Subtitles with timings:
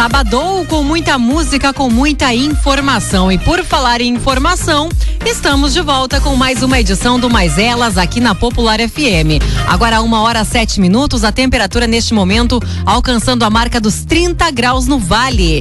[0.00, 3.30] Sabadou com muita música, com muita informação.
[3.30, 4.88] E por falar em informação,
[5.26, 9.44] estamos de volta com mais uma edição do Mais Elas aqui na Popular FM.
[9.68, 14.86] Agora, uma hora sete minutos, a temperatura neste momento alcançando a marca dos 30 graus
[14.86, 15.60] no Vale.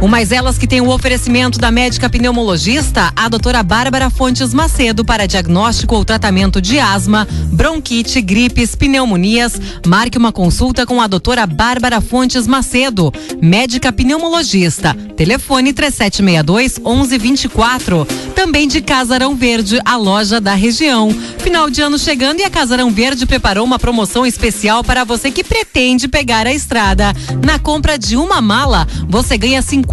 [0.00, 5.04] O Mais Elas que tem o oferecimento da médica pneumologista, a doutora Bárbara Fontes Macedo,
[5.04, 9.60] para diagnóstico ou tratamento de asma, bronquite, gripes, pneumonias.
[9.84, 13.12] Marque uma consulta com a doutora Bárbara Fontes Macedo,
[13.42, 14.94] médica pneumologista.
[15.16, 18.06] Telefone 3762 1124.
[18.36, 21.10] Também de Casarão Verde, a loja da região.
[21.38, 25.42] Final de ano chegando e a Casarão Verde preparou uma promoção especial para você que
[25.42, 27.12] pretende pegar a estrada.
[27.44, 29.87] Na compra de uma mala, você ganha 50%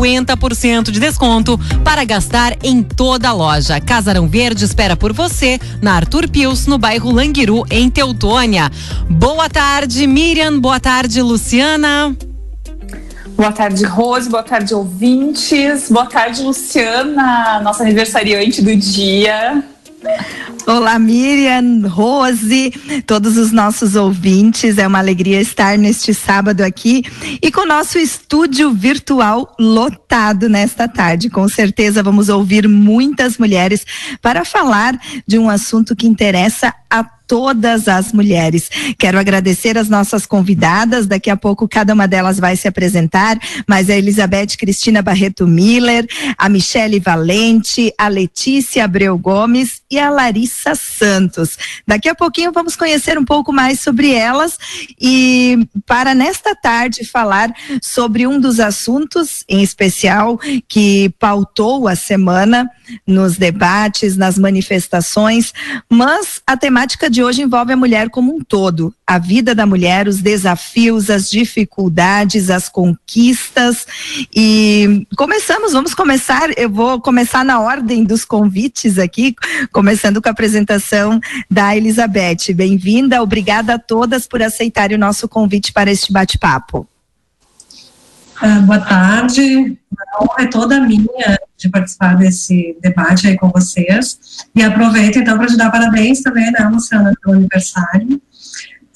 [0.92, 3.80] de desconto para gastar em toda a loja.
[3.80, 8.70] Casarão Verde espera por você na Arthur Pius, no bairro Languiru, em Teutônia.
[9.10, 10.60] Boa tarde, Miriam.
[10.60, 12.16] Boa tarde, Luciana.
[13.36, 14.30] Boa tarde, Rose.
[14.30, 15.90] Boa tarde, ouvintes.
[15.90, 19.64] Boa tarde, Luciana, nossa aniversariante do dia.
[20.68, 22.72] Olá, Miriam, Rose,
[23.06, 24.80] todos os nossos ouvintes.
[24.80, 27.04] É uma alegria estar neste sábado aqui
[27.40, 31.30] e com o nosso estúdio virtual lotado nesta tarde.
[31.30, 33.86] Com certeza vamos ouvir muitas mulheres
[34.22, 38.70] para falar de um assunto que interessa a todas as mulheres.
[38.98, 43.38] Quero agradecer as nossas convidadas, daqui a pouco cada uma delas vai se apresentar,
[43.68, 50.10] mas a Elizabeth Cristina Barreto Miller, a Michele Valente, a Letícia Abreu Gomes e a
[50.10, 51.58] Larissa Santos.
[51.88, 54.58] Daqui a pouquinho vamos conhecer um pouco mais sobre elas
[55.00, 62.70] e para nesta tarde falar sobre um dos assuntos em especial que pautou a semana
[63.06, 65.54] nos debates, nas manifestações,
[65.90, 70.08] mas a temática de hoje envolve a mulher como um todo, a vida da mulher,
[70.08, 73.86] os desafios, as dificuldades, as conquistas.
[74.36, 79.36] E começamos, vamos começar, eu vou começar na ordem dos convites aqui,
[79.72, 82.54] começando com a apresentação da Elizabeth.
[82.54, 86.88] Bem-vinda, obrigada a todas por aceitarem o nosso convite para este bate-papo.
[88.42, 94.20] Ah, boa tarde, a honra é toda minha de participar desse debate aí com vocês.
[94.54, 98.22] E aproveito então para te dar parabéns também, né, Luciana, pelo aniversário.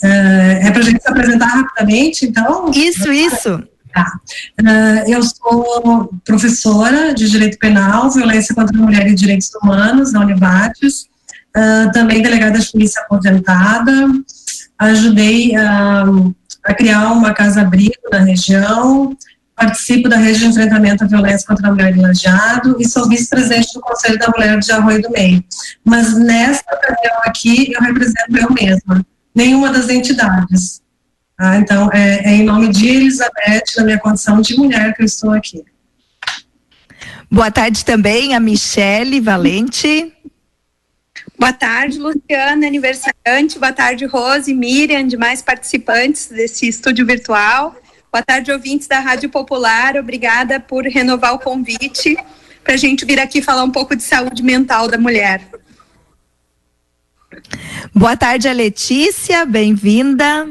[0.01, 2.71] Uh, é para a gente se apresentar rapidamente, então?
[2.71, 3.63] Isso, isso.
[3.93, 4.19] Tá.
[4.61, 10.21] Uh, eu sou professora de Direito Penal, Violência contra a Mulher e Direitos Humanos na
[10.21, 11.07] Univates,
[11.93, 14.07] também delegada de polícia aposentada,
[14.77, 16.05] ajudei a
[16.75, 19.15] criar uma casa-abrigo na região,
[19.55, 23.73] participo da rede de enfrentamento à violência contra a mulher de Lajeado e sou vice-presidente
[23.73, 25.43] do Conselho da Mulher de Arroio do Meio.
[25.83, 29.05] Mas nessa ocasião aqui, eu represento eu mesma,
[29.35, 30.81] nenhuma das entidades.
[31.37, 31.57] Tá?
[31.57, 35.31] Então, é, é em nome de Elizabeth, na minha condição de mulher, que eu estou
[35.31, 35.63] aqui.
[37.31, 40.11] Boa tarde também a Michele Valente.
[41.39, 43.57] Boa tarde, Luciana, aniversariante.
[43.57, 47.73] Boa tarde, Rose, Miriam, demais participantes desse estúdio virtual.
[48.11, 49.95] Boa tarde, ouvintes da Rádio Popular.
[49.95, 52.17] Obrigada por renovar o convite
[52.61, 55.41] para a gente vir aqui falar um pouco de saúde mental da mulher.
[57.95, 59.45] Boa tarde, a Letícia.
[59.45, 60.45] Bem-vinda.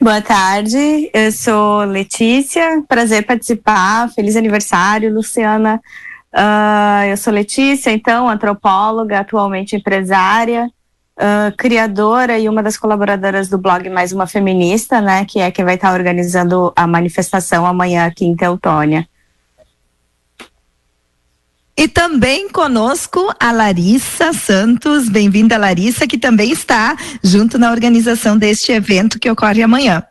[0.00, 2.82] Boa tarde, eu sou Letícia.
[2.88, 4.10] Prazer participar.
[4.12, 5.80] Feliz aniversário, Luciana.
[6.34, 10.70] Uh, eu sou Letícia, então, antropóloga, atualmente empresária
[11.16, 15.64] uh, criadora e uma das colaboradoras do blog Mais Uma Feminista, né, que é quem
[15.64, 19.06] vai estar organizando a manifestação amanhã aqui em Teutônia.
[21.76, 25.08] E também conosco a Larissa Santos.
[25.08, 26.94] Bem-vinda, Larissa, que também está
[27.24, 30.02] junto na organização deste evento que ocorre amanhã.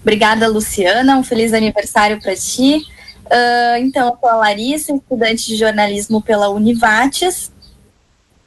[0.00, 1.16] Obrigada, Luciana.
[1.16, 2.86] Um feliz aniversário para ti.
[3.30, 7.52] Uh, então, eu sou a Larissa, estudante de jornalismo pela Univates.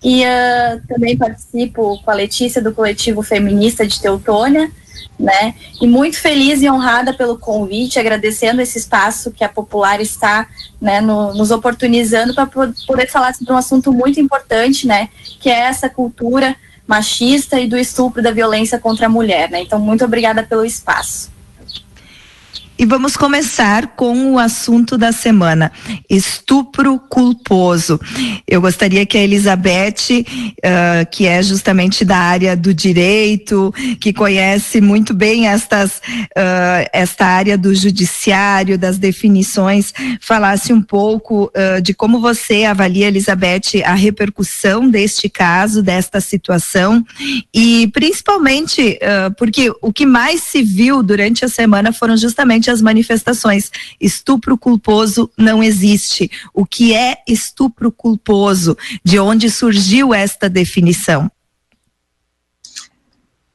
[0.03, 4.69] E uh, também participo com a Letícia do coletivo feminista de Teutônia,
[5.17, 5.55] né?
[5.81, 10.49] E muito feliz e honrada pelo convite, agradecendo esse espaço que a Popular está,
[10.81, 15.07] né, no, nos oportunizando para poder falar sobre um assunto muito importante, né?
[15.39, 16.53] Que é essa cultura
[16.85, 19.61] machista e do estupro da violência contra a mulher, né?
[19.61, 21.32] Então, muito obrigada pelo espaço.
[22.75, 25.71] E vamos começar com o assunto da semana:
[26.09, 27.99] estupro culposo.
[28.47, 30.25] Eu gostaria que a Elizabeth,
[30.57, 37.27] uh, que é justamente da área do direito, que conhece muito bem estas, uh, esta
[37.27, 43.93] área do judiciário, das definições, falasse um pouco uh, de como você avalia, Elizabeth, a
[43.93, 47.05] repercussão deste caso, desta situação,
[47.53, 48.99] e principalmente
[49.37, 53.71] porque o que mais se viu durante a semana foram justamente as manifestações.
[53.99, 56.29] Estupro culposo não existe.
[56.53, 58.77] O que é estupro culposo?
[59.03, 61.31] De onde surgiu esta definição?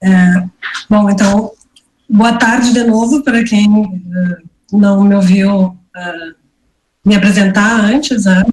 [0.03, 0.45] É,
[0.89, 1.53] bom, então,
[2.09, 3.97] boa tarde de novo para quem uh,
[4.73, 6.35] não me ouviu uh,
[7.05, 8.25] me apresentar antes.
[8.25, 8.45] Né?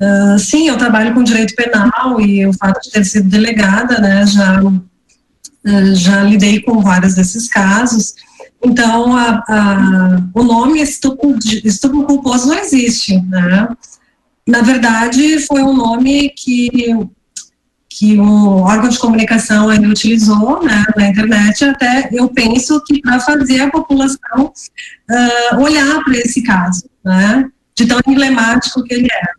[0.00, 4.26] Uh, sim, eu trabalho com direito penal e o fato de ter sido delegada, né,
[4.26, 4.60] já,
[5.94, 8.14] já lidei com vários desses casos.
[8.62, 13.68] Então, a, a, o nome estupro, estupro culposo não existe, né?
[14.46, 16.68] Na verdade, foi um nome que,
[17.88, 23.20] que um órgão de comunicação ainda utilizou né, na internet, até eu penso que para
[23.20, 29.36] fazer a população uh, olhar para esse caso, né, de tão emblemático que ele era.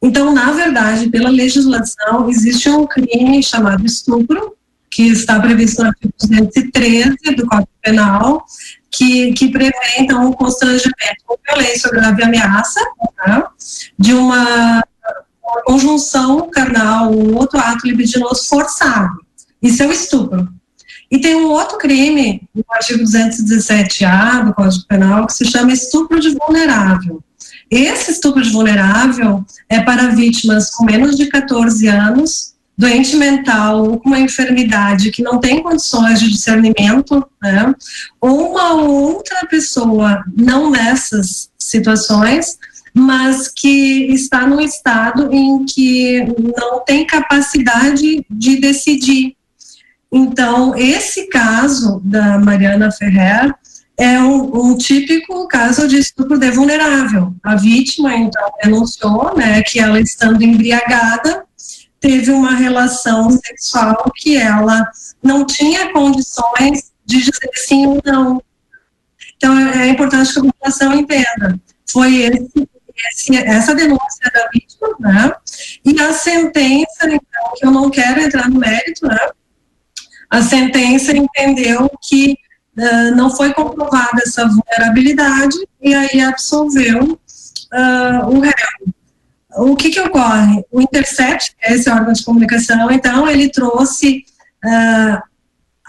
[0.00, 4.55] Então, na verdade, pela legislação, existe um crime chamado estupro,
[4.96, 8.46] que está previsto no artigo 213 do Código Penal,
[8.90, 12.80] que, que prevê, então, o constrangimento ou violência ou grave ameaça
[13.26, 13.42] né,
[13.98, 14.82] de uma,
[15.66, 19.20] conjunção carnal ou outro ato libidinoso forçado.
[19.60, 20.48] Isso é o estupro.
[21.10, 26.18] E tem um outro crime, no artigo 217-A do Código Penal, que se chama estupro
[26.18, 27.22] de vulnerável.
[27.70, 33.98] Esse estupro de vulnerável é para vítimas com menos de 14 anos doente mental ou
[33.98, 37.74] com uma enfermidade que não tem condições de discernimento, né,
[38.20, 42.58] ou uma outra pessoa não nessas situações,
[42.92, 46.22] mas que está num estado em que
[46.58, 49.36] não tem capacidade de decidir.
[50.10, 53.54] Então, esse caso da Mariana Ferrer
[53.98, 57.34] é um, um, típico caso de estupro de vulnerável.
[57.42, 61.45] A vítima, então, denunciou né, que ela, estando embriagada,
[62.06, 64.88] teve uma relação sexual que ela
[65.20, 68.42] não tinha condições de dizer sim ou não.
[69.36, 71.60] Então, é importante que a população entenda.
[71.90, 72.68] Foi esse,
[73.10, 75.32] esse, essa denúncia da vítima, né?
[75.84, 79.18] E a sentença, então, que eu não quero entrar no mérito, né?
[80.30, 82.36] A sentença entendeu que
[82.78, 87.18] uh, não foi comprovada essa vulnerabilidade e aí absolveu
[87.72, 88.94] uh, o réu
[89.56, 90.62] o que que ocorre?
[90.70, 94.24] O Intercept, é esse órgão de comunicação, então, ele trouxe
[94.64, 95.22] uh,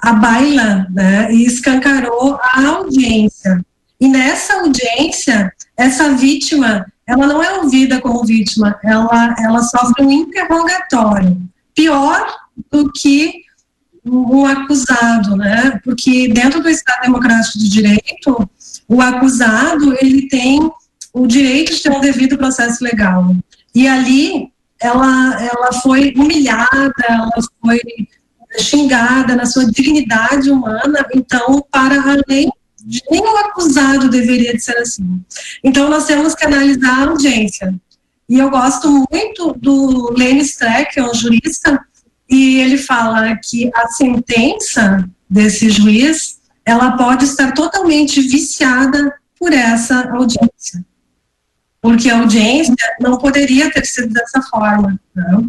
[0.01, 3.63] a baila, né, e escancarou a audiência.
[3.99, 10.11] E nessa audiência, essa vítima, ela não é ouvida como vítima, ela, ela sofre um
[10.11, 11.37] interrogatório.
[11.73, 12.27] Pior
[12.71, 13.47] do que
[14.05, 15.79] um acusado, né?
[15.83, 18.49] Porque dentro do Estado Democrático de Direito,
[18.87, 20.71] o acusado, ele tem
[21.13, 23.35] o direito de ter um devido processo legal.
[23.77, 24.51] E ali
[24.81, 27.29] ela, ela foi humilhada, ela
[27.63, 27.79] foi
[28.57, 32.51] xingada na sua dignidade humana, então, para além
[32.83, 35.21] de nenhum acusado deveria de ser assim.
[35.63, 37.71] Então, nós temos que analisar a audiência.
[38.27, 41.79] E eu gosto muito do Lenny Streck, que é um jurista,
[42.27, 50.09] e ele fala que a sentença desse juiz, ela pode estar totalmente viciada por essa
[50.09, 50.83] audiência
[51.87, 54.99] porque a audiência não poderia ter sido dessa forma.
[55.15, 55.41] Né?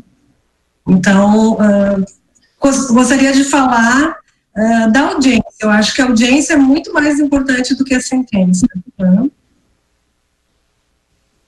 [0.86, 2.04] Então, uh,
[2.92, 4.14] gostaria de falar
[4.56, 5.42] uh, da audiência.
[5.60, 8.68] Eu acho que a audiência é muito mais importante do que a sentença.
[8.96, 9.28] Né?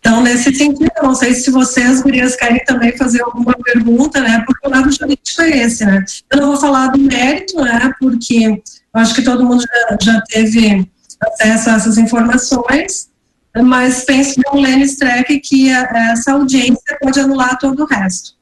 [0.01, 4.43] Então, nesse sentido, não sei se vocês, gurias, querem também fazer alguma pergunta, né?
[4.45, 6.05] Porque o lado jurídico é esse, né?
[6.33, 7.93] Eu não vou falar do mérito, né?
[8.01, 13.10] Porque eu acho que todo mundo já, já teve acesso a essas informações,
[13.57, 18.35] mas penso no Lenny Streck que essa audiência pode anular todo o resto.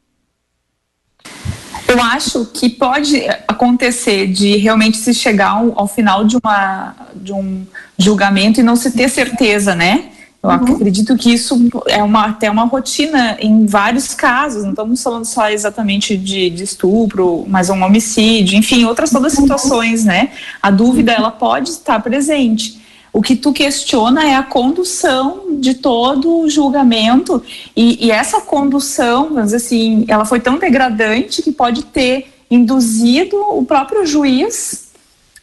[1.86, 7.32] Eu acho que pode acontecer de realmente se chegar ao, ao final de, uma, de
[7.32, 10.10] um julgamento e não se ter certeza, né?
[10.42, 10.54] Eu uhum.
[10.54, 15.50] acredito que isso é uma, até uma rotina em vários casos, não estamos falando só
[15.50, 20.30] exatamente de, de estupro, mas um homicídio, enfim, outras todas as situações, né?
[20.62, 22.78] A dúvida, ela pode estar presente.
[23.18, 27.42] O que tu questiona é a condução de todo o julgamento
[27.75, 33.37] e, e essa condução, vamos dizer assim, ela foi tão degradante que pode ter induzido
[33.37, 34.92] o próprio juiz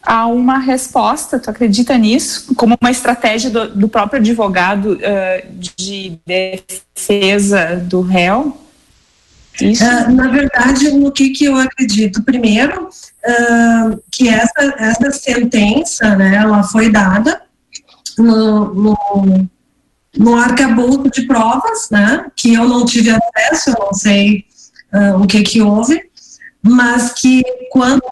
[0.02, 2.54] há uma resposta, tu acredita nisso?
[2.54, 8.56] Como uma estratégia do, do próprio advogado uh, de defesa do réu?
[9.60, 12.22] Uh, na verdade, no que, que eu acredito?
[12.22, 17.44] Primeiro, uh, que essa, essa sentença, né, ela foi dada
[18.18, 19.48] no, no,
[20.16, 24.44] no arcabouço de provas, né, que eu não tive acesso, eu não sei
[24.92, 26.00] uh, o que que houve,
[26.62, 28.02] mas que quando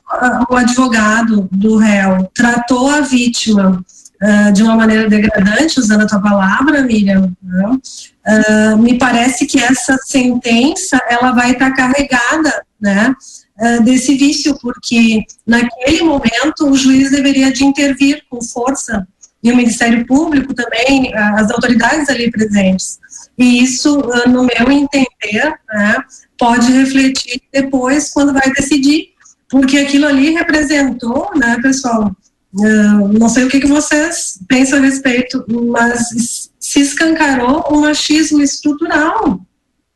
[0.49, 3.83] o advogado do réu tratou a vítima
[4.23, 9.59] uh, de uma maneira degradante, usando a tua palavra, Miriam, né, uh, me parece que
[9.59, 13.15] essa sentença ela vai estar tá carregada, né,
[13.59, 19.07] uh, desse vício, porque naquele momento o juiz deveria de intervir com força
[19.45, 22.99] e o Ministério Público também, as autoridades ali presentes.
[23.37, 25.97] E isso, no meu entender, né,
[26.39, 29.09] pode refletir depois quando vai decidir,
[29.51, 32.11] porque aquilo ali representou, né, pessoal?
[32.55, 39.41] Uh, não sei o que, vocês pensam a respeito, mas se escancarou um machismo estrutural.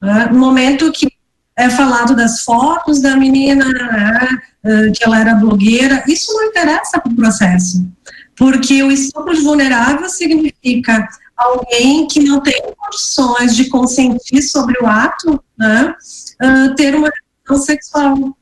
[0.02, 1.08] Né, no momento que
[1.56, 4.28] é falado das fotos da menina, né,
[4.64, 7.88] uh, que ela era blogueira, isso não interessa para o processo,
[8.38, 15.42] porque o estupro vulnerável significa alguém que não tem condições de consentir sobre o ato,
[15.58, 15.94] né,
[16.42, 17.10] uh, ter uma
[17.46, 18.36] relação sexual.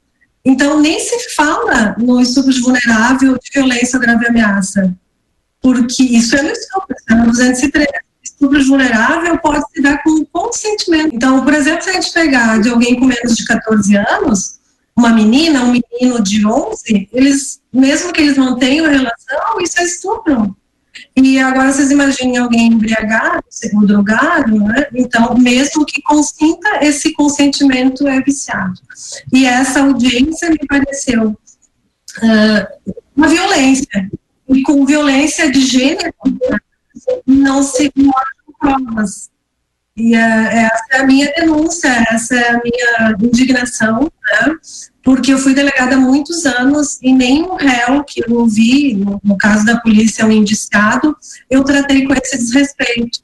[0.45, 4.95] Então, nem se fala no estupro vulnerável de violência grave ameaça,
[5.61, 7.87] porque isso é no estupro, é no 203.
[8.23, 11.15] Estupro vulnerável pode se dar com consentimento.
[11.15, 14.59] Então, por exemplo, se a gente pegar de alguém com menos de 14 anos,
[14.97, 19.85] uma menina, um menino de 11, eles, mesmo que eles não tenham relação, isso é
[19.85, 20.57] estupro.
[21.15, 24.87] E agora vocês imaginem alguém embriagado, ou drogado, né?
[24.95, 28.81] Então, mesmo que consinta, esse consentimento é viciado.
[29.33, 34.11] E essa audiência me pareceu uh, uma violência.
[34.49, 36.15] E com violência de gênero,
[37.27, 39.31] não se mostram provas.
[39.97, 44.57] E uh, essa é a minha denúncia, essa é a minha indignação, né?
[45.03, 49.39] porque eu fui delegada há muitos anos e nenhum réu que eu ouvi, no, no
[49.39, 51.17] caso da polícia, um indiciado,
[51.49, 53.21] eu tratei com esse desrespeito.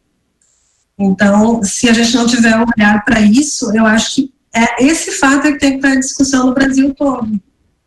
[0.99, 5.13] Então, se a gente não tiver um olhar para isso, eu acho que é esse
[5.13, 7.27] fato é que tem que estar em discussão no Brasil todo.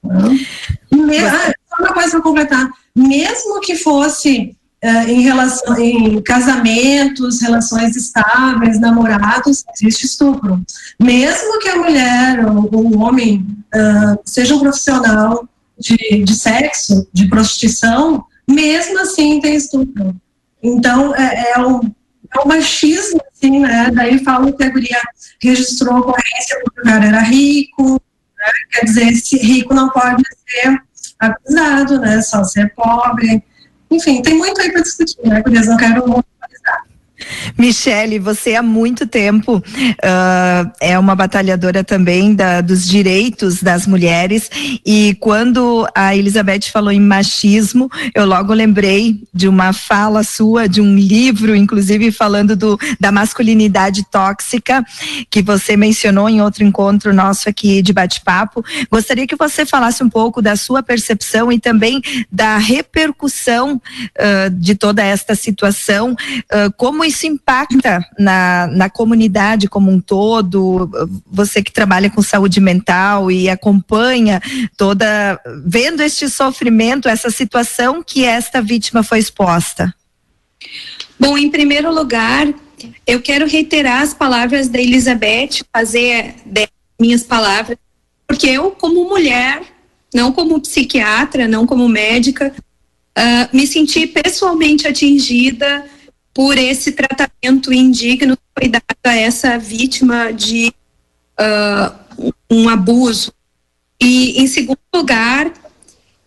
[0.03, 0.45] Né?
[1.25, 2.69] ah, só uma coisa para completar.
[2.95, 4.57] Mesmo que fosse
[5.07, 10.63] em relação em casamentos, relações estáveis, namorados, existe estupro.
[10.99, 17.27] Mesmo que a mulher ou o homem uh, seja um profissional de, de sexo, de
[17.27, 20.15] prostituição, mesmo assim tem estupro.
[20.61, 23.91] Então, é, é, um, é machismo, assim, né?
[23.91, 25.01] Daí falam que a guria
[25.41, 28.51] registrou ocorrência porque o cara era rico, né?
[28.71, 30.79] quer dizer, esse rico não pode ser
[31.19, 32.21] acusado, né?
[32.21, 33.43] Só ser pobre.
[33.91, 35.43] Enfim, tem muito aí para discutir, né?
[35.45, 36.01] Eles não querem
[37.57, 44.49] Michele, você há muito tempo uh, é uma batalhadora também da, dos direitos das mulheres
[44.85, 50.81] e quando a Elizabeth falou em machismo, eu logo lembrei de uma fala sua, de
[50.81, 54.83] um livro, inclusive falando do, da masculinidade tóxica,
[55.29, 58.63] que você mencionou em outro encontro nosso aqui de bate-papo.
[58.91, 64.75] Gostaria que você falasse um pouco da sua percepção e também da repercussão uh, de
[64.75, 70.89] toda esta situação, uh, como isso impacta na, na comunidade como um todo?
[71.31, 74.41] Você que trabalha com saúde mental e acompanha
[74.75, 79.93] toda, vendo este sofrimento, essa situação que esta vítima foi exposta?
[81.19, 82.53] Bom, em primeiro lugar,
[83.07, 86.35] eu quero reiterar as palavras da Elizabeth, fazer
[86.99, 87.77] minhas palavras,
[88.27, 89.61] porque eu, como mulher,
[90.13, 92.53] não como psiquiatra, não como médica,
[93.17, 95.85] uh, me senti pessoalmente atingida
[96.35, 100.73] por esse tratamento indigno que foi dado a essa vítima de
[101.39, 103.33] uh, um abuso.
[104.01, 105.53] E, em segundo lugar,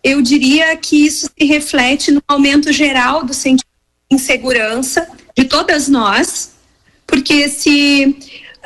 [0.03, 3.67] eu diria que isso se reflete no aumento geral do sentimento
[4.09, 6.53] de insegurança de todas nós,
[7.05, 8.17] porque se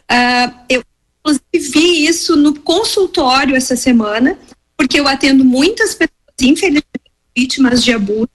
[0.09, 0.81] uh, eu
[1.19, 4.39] inclusive vi isso no consultório essa semana,
[4.77, 8.29] porque eu atendo muitas pessoas, infelizmente, vítimas de abuso,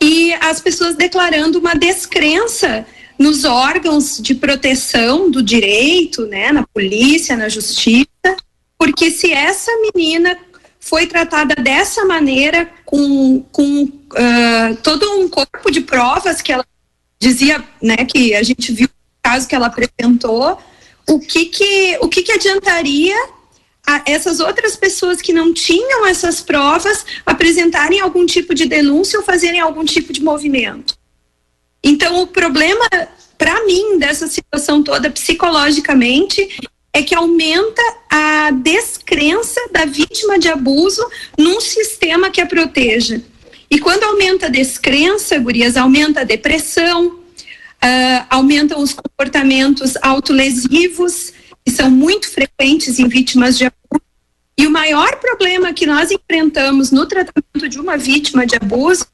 [0.00, 2.86] e as pessoas declarando uma descrença
[3.18, 8.36] nos órgãos de proteção do direito, né, na polícia, na justiça,
[8.78, 10.36] porque se essa menina
[10.78, 16.64] foi tratada dessa maneira, com, com uh, todo um corpo de provas que ela
[17.18, 20.58] dizia, né, que a gente viu o caso que ela apresentou,
[21.08, 23.16] o que que, o que, que adiantaria
[24.04, 29.60] essas outras pessoas que não tinham essas provas apresentarem algum tipo de denúncia ou fazerem
[29.60, 30.96] algum tipo de movimento.
[31.82, 32.84] Então, o problema,
[33.38, 36.58] para mim, dessa situação toda, psicologicamente,
[36.92, 41.06] é que aumenta a descrença da vítima de abuso
[41.38, 43.22] num sistema que a proteja.
[43.70, 51.32] E quando aumenta a descrença, gurias, aumenta a depressão, uh, aumentam os comportamentos autolesivos,
[51.66, 54.02] que são muito frequentes em vítimas de abuso.
[54.56, 59.04] E o maior problema que nós enfrentamos no tratamento de uma vítima de abuso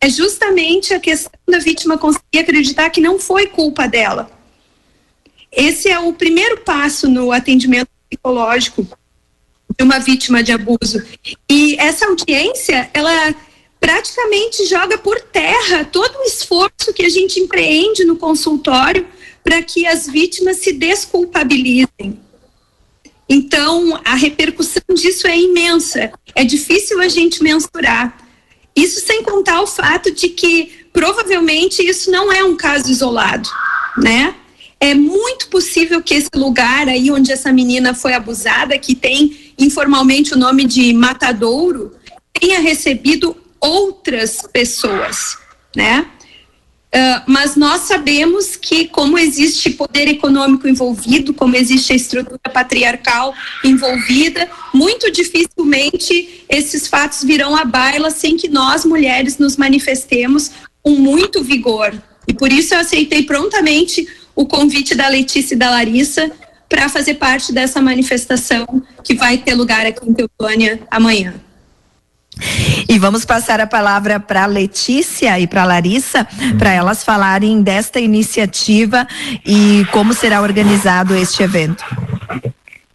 [0.00, 4.30] é justamente a questão da vítima conseguir acreditar que não foi culpa dela.
[5.52, 8.88] Esse é o primeiro passo no atendimento psicológico
[9.76, 11.04] de uma vítima de abuso.
[11.48, 13.34] E essa audiência, ela
[13.78, 19.06] praticamente joga por terra todo o esforço que a gente empreende no consultório
[19.48, 22.20] para que as vítimas se desculpabilizem.
[23.26, 26.12] Então, a repercussão disso é imensa.
[26.34, 28.14] É difícil a gente mensurar.
[28.76, 33.48] Isso sem contar o fato de que provavelmente isso não é um caso isolado,
[33.96, 34.34] né?
[34.78, 40.34] É muito possível que esse lugar aí onde essa menina foi abusada, que tem informalmente
[40.34, 41.94] o nome de Matadouro,
[42.38, 45.38] tenha recebido outras pessoas,
[45.74, 46.06] né?
[46.88, 53.34] Uh, mas nós sabemos que, como existe poder econômico envolvido, como existe a estrutura patriarcal
[53.62, 60.50] envolvida, muito dificilmente esses fatos virão à baila sem que nós, mulheres, nos manifestemos
[60.82, 61.92] com muito vigor.
[62.26, 66.30] E por isso eu aceitei prontamente o convite da Letícia e da Larissa
[66.68, 71.34] para fazer parte dessa manifestação que vai ter lugar aqui em Teutônia amanhã.
[72.88, 76.26] E vamos passar a palavra para Letícia e para Larissa,
[76.58, 79.06] para elas falarem desta iniciativa
[79.44, 81.84] e como será organizado este evento.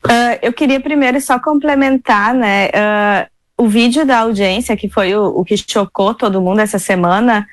[0.06, 2.68] Uh, eu queria primeiro só complementar, né?
[2.68, 3.34] Uh,
[3.64, 7.48] o vídeo da audiência, que foi o, o que chocou todo mundo essa semana,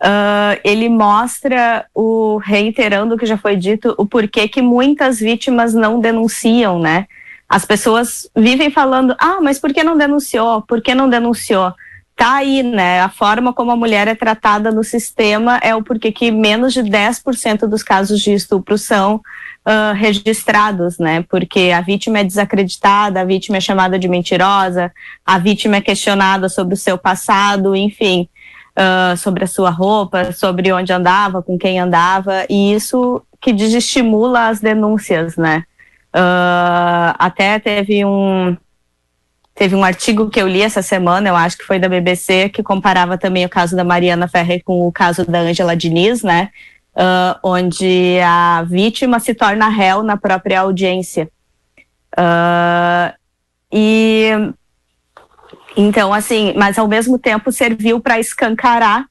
[0.00, 5.74] uh, ele mostra o reiterando o que já foi dito, o porquê que muitas vítimas
[5.74, 7.06] não denunciam, né?
[7.48, 10.62] As pessoas vivem falando, ah, mas por que não denunciou?
[10.62, 11.72] Por que não denunciou?
[12.16, 13.00] Tá aí, né?
[13.00, 16.82] A forma como a mulher é tratada no sistema é o porquê que menos de
[16.82, 21.24] 10% dos casos de estupro são uh, registrados, né?
[21.28, 24.90] Porque a vítima é desacreditada, a vítima é chamada de mentirosa,
[25.26, 28.28] a vítima é questionada sobre o seu passado, enfim,
[28.76, 34.48] uh, sobre a sua roupa, sobre onde andava, com quem andava, e isso que desestimula
[34.48, 35.64] as denúncias, né?
[36.16, 38.56] Uh, até teve um
[39.54, 42.62] teve um artigo que eu li essa semana, eu acho que foi da BBC, que
[42.62, 46.50] comparava também o caso da Mariana Ferrer com o caso da Angela Diniz, né?
[46.94, 51.28] Uh, onde a vítima se torna réu na própria audiência.
[52.12, 53.14] Uh,
[53.72, 54.30] e
[55.76, 59.06] então, assim, mas ao mesmo tempo serviu para escancarar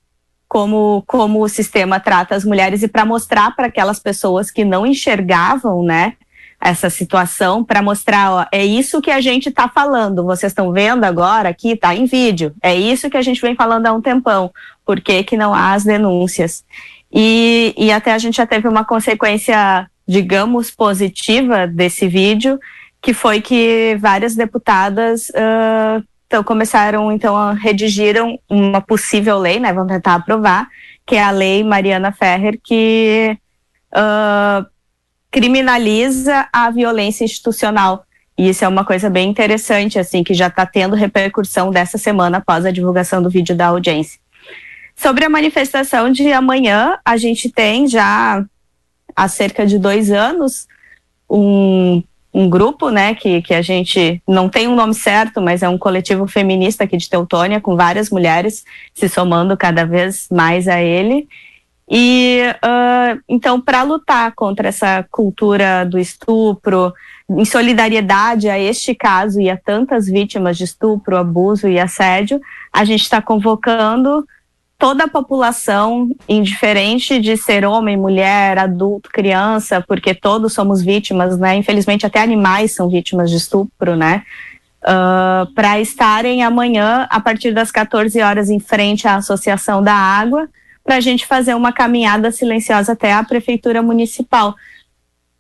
[0.48, 4.86] como, como o sistema trata as mulheres e para mostrar para aquelas pessoas que não
[4.86, 6.14] enxergavam, né,
[6.60, 10.24] essa situação para mostrar, ó, é isso que a gente está falando.
[10.24, 12.54] Vocês estão vendo agora aqui, está em vídeo.
[12.62, 14.52] É isso que a gente vem falando há um tempão.
[14.86, 16.64] Por que, que não há as denúncias?
[17.12, 22.60] E, e até a gente já teve uma consequência, digamos, positiva desse vídeo,
[23.02, 29.72] que foi que várias deputadas uh, então, começaram, então, a redigiram uma possível lei, né?
[29.72, 30.68] Vão tentar aprovar,
[31.06, 33.38] que é a lei Mariana Ferrer, que
[33.94, 34.66] uh,
[35.36, 38.06] criminaliza a violência institucional.
[38.38, 42.38] E isso é uma coisa bem interessante, assim, que já está tendo repercussão dessa semana
[42.38, 44.18] após a divulgação do vídeo da audiência.
[44.96, 48.46] Sobre a manifestação de amanhã, a gente tem já
[49.14, 50.68] há cerca de dois anos
[51.30, 52.02] um,
[52.34, 55.78] um grupo, né, que, que a gente não tem um nome certo, mas é um
[55.78, 61.28] coletivo feminista aqui de Teutônia, com várias mulheres se somando cada vez mais a ele.
[61.90, 66.94] E uh, então, para lutar contra essa cultura do estupro,
[67.30, 72.42] em solidariedade a este caso e a tantas vítimas de estupro, abuso e assédio,
[72.74, 74.26] a gente está convocando
[74.78, 81.56] toda a população, indiferente de ser homem, mulher, adulto, criança, porque todos somos vítimas, né?
[81.56, 84.24] Infelizmente, até animais são vítimas de estupro, né?
[84.84, 90.48] Uh, para estarem amanhã, a partir das 14 horas, em frente à Associação da Água,
[90.86, 94.56] para a gente fazer uma caminhada silenciosa até a prefeitura municipal.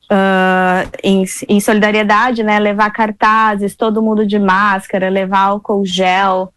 [0.06, 6.54] Uh, em, em, solidariedade, né, levar cartazes, todo mundo de máscara, levar álcool gel,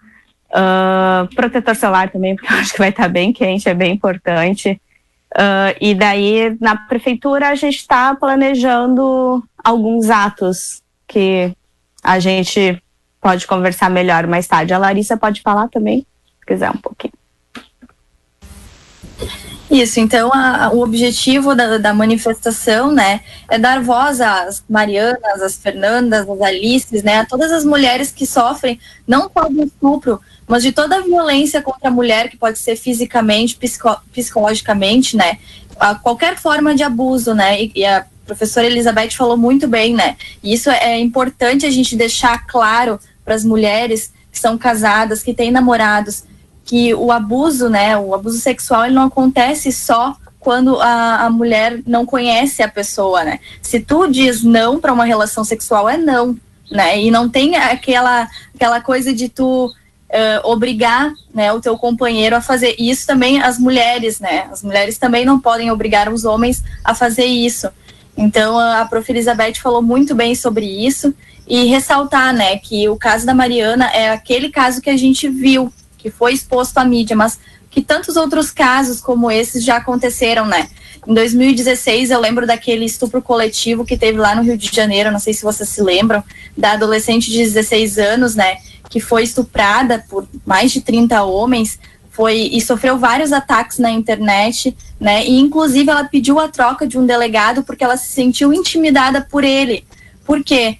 [0.51, 3.93] uh, protetor solar também, porque eu acho que vai estar tá bem quente, é bem
[3.93, 4.81] importante.
[5.35, 11.53] Uh, e daí, na prefeitura, a gente está planejando alguns atos que
[12.03, 12.83] a gente
[13.21, 14.73] pode conversar melhor mais tarde.
[14.73, 16.07] A Larissa pode falar também,
[16.39, 17.18] se quiser um pouquinho.
[19.71, 25.57] Isso, então a, o objetivo da, da, manifestação, né, é dar voz às Marianas, às
[25.57, 30.63] Fernandas, às Alices, né, a todas as mulheres que sofrem não só do estupro, mas
[30.63, 35.39] de toda a violência contra a mulher, que pode ser fisicamente, psico, psicologicamente, né,
[35.79, 40.17] a qualquer forma de abuso, né, e, e a professora Elizabeth falou muito bem, né,
[40.43, 45.35] e isso é importante a gente deixar claro para as mulheres que são casadas, que
[45.35, 46.25] têm namorados,
[46.69, 51.81] que o abuso, né, o abuso sexual, ele não acontece só quando a, a mulher
[51.87, 53.41] não conhece a pessoa, né?
[53.63, 56.37] Se tu diz não para uma relação sexual, é não,
[56.71, 57.01] né?
[57.01, 59.73] E não tem aquela, aquela coisa de tu
[60.11, 64.49] Uh, obrigar né, o teu companheiro a fazer isso também as mulheres, né?
[64.51, 67.69] As mulheres também não podem obrigar os homens a fazer isso.
[68.17, 69.13] Então a, a prof.
[69.13, 71.15] Elizabeth falou muito bem sobre isso
[71.47, 75.71] e ressaltar, né, que o caso da Mariana é aquele caso que a gente viu
[75.99, 77.39] que foi exposto à mídia, mas
[77.71, 80.69] que tantos outros casos como esses já aconteceram, né?
[81.07, 85.19] Em 2016, eu lembro daquele estupro coletivo que teve lá no Rio de Janeiro, não
[85.19, 86.23] sei se vocês se lembram,
[86.57, 88.57] da adolescente de 16 anos, né,
[88.89, 91.79] que foi estuprada por mais de 30 homens,
[92.11, 95.25] foi e sofreu vários ataques na internet, né?
[95.25, 99.45] E inclusive ela pediu a troca de um delegado porque ela se sentiu intimidada por
[99.45, 99.85] ele.
[100.25, 100.79] Por quê?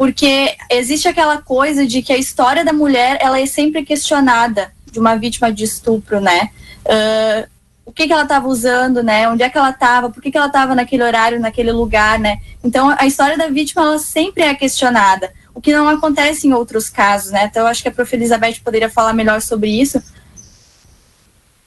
[0.00, 4.98] Porque existe aquela coisa de que a história da mulher ela é sempre questionada de
[4.98, 6.48] uma vítima de estupro, né?
[6.86, 7.46] Uh,
[7.84, 9.28] o que, que ela estava usando, né?
[9.28, 10.08] Onde é que ela estava?
[10.08, 12.38] Por que, que ela estava naquele horário, naquele lugar, né?
[12.64, 16.88] Então a história da vítima ela sempre é questionada, o que não acontece em outros
[16.88, 17.44] casos, né?
[17.50, 18.10] Então eu acho que a Prof.
[18.16, 20.02] Elizabeth poderia falar melhor sobre isso.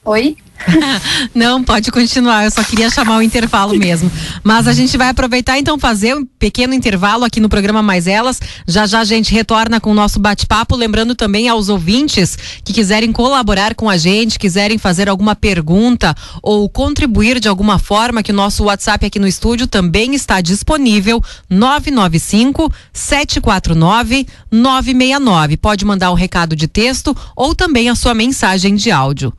[0.04, 0.36] Oi?
[1.34, 2.44] Não, pode continuar.
[2.44, 4.10] Eu só queria chamar o intervalo mesmo.
[4.42, 8.40] Mas a gente vai aproveitar então fazer um pequeno intervalo aqui no programa Mais Elas.
[8.66, 13.12] Já já a gente retorna com o nosso bate-papo, lembrando também aos ouvintes que quiserem
[13.12, 18.34] colaborar com a gente, quiserem fazer alguma pergunta ou contribuir de alguma forma, que o
[18.34, 25.56] nosso WhatsApp aqui no estúdio também está disponível 995 749 969.
[25.56, 29.32] Pode mandar um recado de texto ou também a sua mensagem de áudio.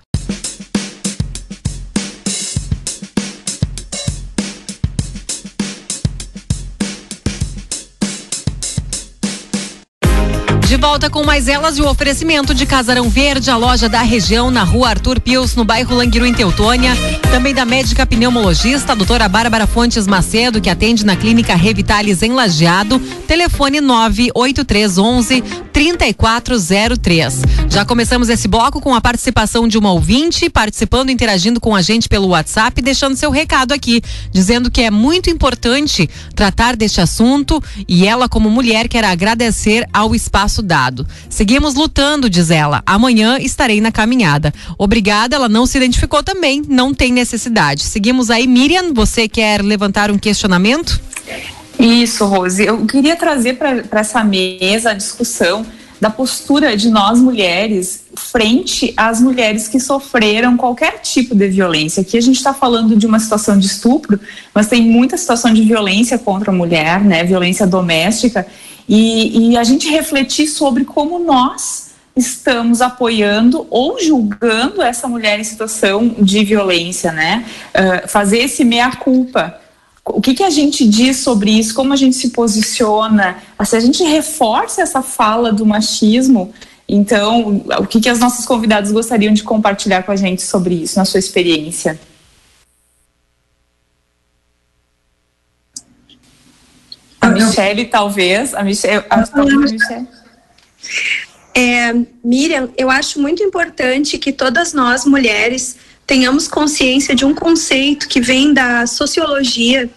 [10.95, 14.63] Volta com mais elas e o oferecimento de Casarão Verde, a loja da região na
[14.63, 16.93] rua Arthur Pius, no bairro Languiru, em Teutônia.
[17.29, 22.31] Também da médica pneumologista, a doutora Bárbara Fontes Macedo, que atende na clínica Revitalis em
[22.31, 22.97] Lajeado.
[23.27, 27.41] Telefone 98311 3403.
[27.69, 32.07] Já começamos esse bloco com a participação de uma ouvinte, participando, interagindo com a gente
[32.07, 38.07] pelo WhatsApp, deixando seu recado aqui, dizendo que é muito importante tratar deste assunto e
[38.07, 41.07] ela, como mulher, quer agradecer ao espaço dado.
[41.29, 42.83] Seguimos lutando, diz ela.
[42.85, 44.53] Amanhã estarei na caminhada.
[44.77, 47.83] Obrigada, ela não se identificou também, não tem necessidade.
[47.83, 51.01] Seguimos aí, Miriam, você quer levantar um questionamento?
[51.79, 52.63] Isso, Rose.
[52.63, 55.65] Eu queria trazer para essa mesa a discussão
[55.99, 62.01] da postura de nós mulheres frente às mulheres que sofreram qualquer tipo de violência.
[62.01, 64.19] Aqui a gente está falando de uma situação de estupro,
[64.53, 67.23] mas tem muita situação de violência contra a mulher, né?
[67.23, 68.45] Violência doméstica.
[68.87, 75.43] E, e a gente refletir sobre como nós estamos apoiando ou julgando essa mulher em
[75.43, 77.45] situação de violência, né?
[77.73, 79.59] Uh, fazer esse meia-culpa.
[80.05, 81.73] O que, que a gente diz sobre isso?
[81.73, 83.37] Como a gente se posiciona?
[83.65, 86.53] Se a gente reforça essa fala do machismo,
[86.87, 90.99] então, o que, que as nossas convidadas gostariam de compartilhar com a gente sobre isso,
[90.99, 91.99] na sua experiência?
[97.25, 98.53] A Michelle, talvez.
[98.53, 99.03] A Michelle.
[99.09, 100.07] A, Michelle.
[101.53, 108.07] É, Miriam, eu acho muito importante que todas nós, mulheres, tenhamos consciência de um conceito
[108.07, 109.89] que vem da sociologia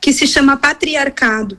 [0.00, 1.58] que se chama patriarcado.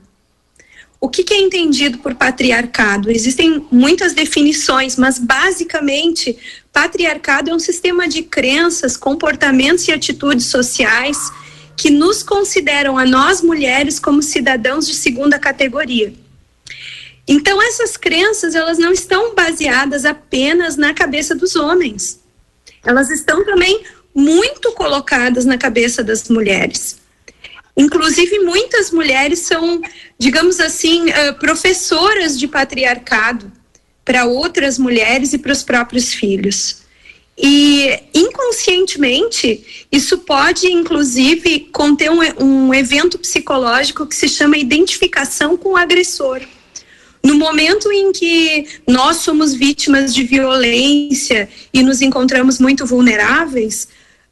[1.02, 3.12] O que, que, é entendido por patriarcado?
[3.12, 6.38] Existem muitas definições, mas basicamente,
[6.72, 11.18] patriarcado é um sistema de crenças, comportamentos e atitudes sociais
[11.76, 16.14] que nos consideram a nós mulheres como cidadãos de segunda categoria.
[17.28, 22.20] Então essas crenças, elas não estão baseadas apenas na cabeça dos homens.
[22.86, 23.84] Elas estão também
[24.14, 26.98] muito colocadas na cabeça das mulheres.
[27.76, 29.82] Inclusive, muitas mulheres são,
[30.18, 31.08] digamos assim,
[31.40, 33.52] professoras de patriarcado
[34.06, 36.85] para outras mulheres e para os próprios filhos.
[37.38, 45.74] E inconscientemente, isso pode, inclusive, conter um, um evento psicológico que se chama identificação com
[45.74, 46.42] o agressor.
[47.22, 53.88] No momento em que nós somos vítimas de violência e nos encontramos muito vulneráveis,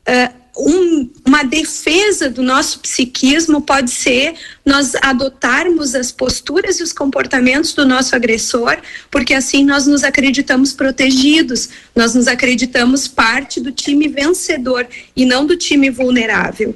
[0.08, 4.36] uh, um, uma defesa do nosso psiquismo pode ser
[4.66, 8.78] nós adotarmos as posturas e os comportamentos do nosso agressor,
[9.10, 15.46] porque assim nós nos acreditamos protegidos, nós nos acreditamos parte do time vencedor e não
[15.46, 16.76] do time vulnerável.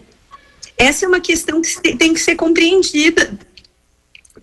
[0.76, 3.38] Essa é uma questão que tem que ser compreendida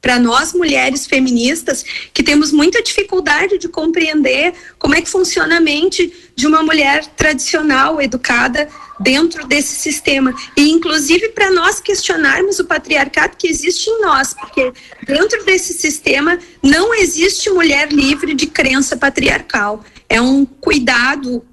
[0.01, 5.61] para nós mulheres feministas que temos muita dificuldade de compreender como é que funciona a
[5.61, 10.35] mente de uma mulher tradicional, educada dentro desse sistema.
[10.57, 14.72] E inclusive para nós questionarmos o patriarcado que existe em nós, porque
[15.07, 19.85] dentro desse sistema não existe mulher livre de crença patriarcal.
[20.09, 21.44] É um cuidado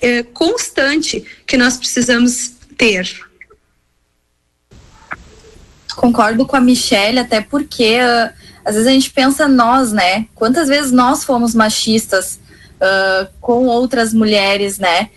[0.00, 3.08] é, constante que nós precisamos ter.
[5.94, 8.32] Concordo com a Michelle, até porque uh,
[8.64, 10.26] às vezes a gente pensa nós, né?
[10.34, 12.40] Quantas vezes nós fomos machistas
[12.76, 15.10] uh, com outras mulheres, né?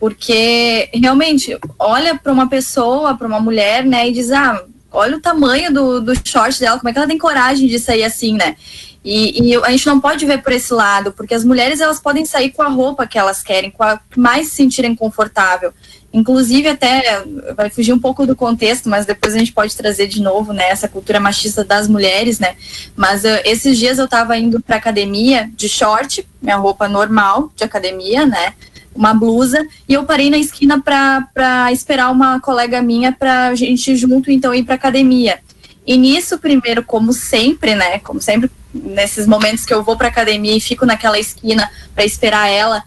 [0.00, 5.20] Porque realmente olha para uma pessoa, para uma mulher, né, e diz: ah, olha o
[5.20, 8.56] tamanho do, do short dela, como é que ela tem coragem de sair assim, né?
[9.02, 12.26] E, e, a gente não pode ver por esse lado, porque as mulheres elas podem
[12.26, 15.72] sair com a roupa que elas querem, com a que mais se sentirem confortável.
[16.12, 17.24] Inclusive, até
[17.56, 20.68] vai fugir um pouco do contexto, mas depois a gente pode trazer de novo, né,
[20.68, 22.56] essa cultura machista das mulheres, né?
[22.96, 27.64] Mas uh, esses dias eu estava indo para academia de short, minha roupa normal de
[27.64, 28.54] academia, né?
[28.94, 33.94] Uma blusa, e eu parei na esquina para esperar uma colega minha para a gente
[33.94, 35.38] junto então ir para academia.
[35.86, 38.00] E nisso, primeiro, como sempre, né?
[38.00, 42.48] Como sempre, nesses momentos que eu vou para academia e fico naquela esquina para esperar
[42.48, 42.82] ela,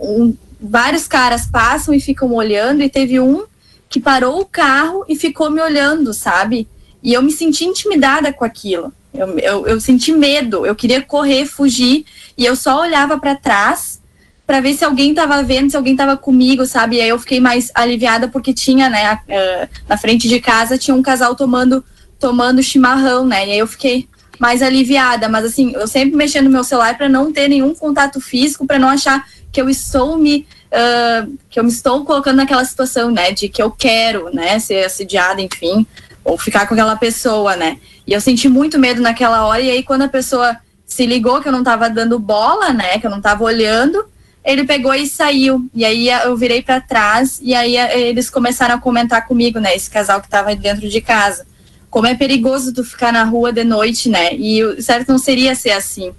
[0.00, 3.44] um, vários caras passam e ficam olhando, e teve um
[3.88, 6.68] que parou o carro e ficou me olhando, sabe?
[7.02, 8.92] E eu me senti intimidada com aquilo.
[9.12, 14.00] Eu, eu, eu senti medo, eu queria correr, fugir, e eu só olhava para trás
[14.46, 16.96] para ver se alguém estava vendo, se alguém estava comigo, sabe?
[16.96, 19.20] E aí eu fiquei mais aliviada porque tinha, né,
[19.88, 21.84] na frente de casa tinha um casal tomando
[22.18, 23.48] tomando chimarrão, né?
[23.48, 27.08] E aí eu fiquei mais aliviada, mas assim, eu sempre mexendo no meu celular para
[27.08, 31.64] não ter nenhum contato físico, para não achar que eu estou me uh, que eu
[31.64, 35.86] me estou colocando naquela situação, né, de que eu quero, né, ser assediada, enfim,
[36.24, 37.78] ou ficar com aquela pessoa, né.
[38.06, 41.48] E eu senti muito medo naquela hora e aí quando a pessoa se ligou que
[41.48, 44.04] eu não estava dando bola, né, que eu não estava olhando,
[44.44, 45.68] ele pegou e saiu.
[45.74, 49.90] E aí eu virei para trás e aí eles começaram a comentar comigo, né, esse
[49.90, 51.46] casal que estava dentro de casa.
[51.88, 54.34] Como é perigoso tu ficar na rua de noite, né?
[54.34, 56.12] E certo não seria ser assim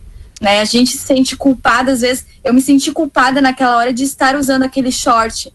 [0.43, 0.59] né?
[0.59, 4.36] A gente se sente culpada, às vezes, eu me senti culpada naquela hora de estar
[4.36, 5.53] usando aquele short.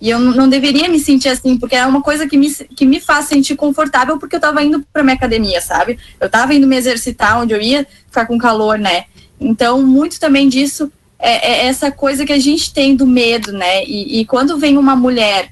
[0.00, 2.98] E eu não deveria me sentir assim, porque é uma coisa que me, que me
[2.98, 5.98] faz sentir confortável, porque eu estava indo para minha academia, sabe?
[6.18, 9.04] Eu estava indo me exercitar onde eu ia ficar com calor, né?
[9.38, 13.84] Então, muito também disso é, é essa coisa que a gente tem do medo, né?
[13.84, 15.50] E, e, quando vem uma mulher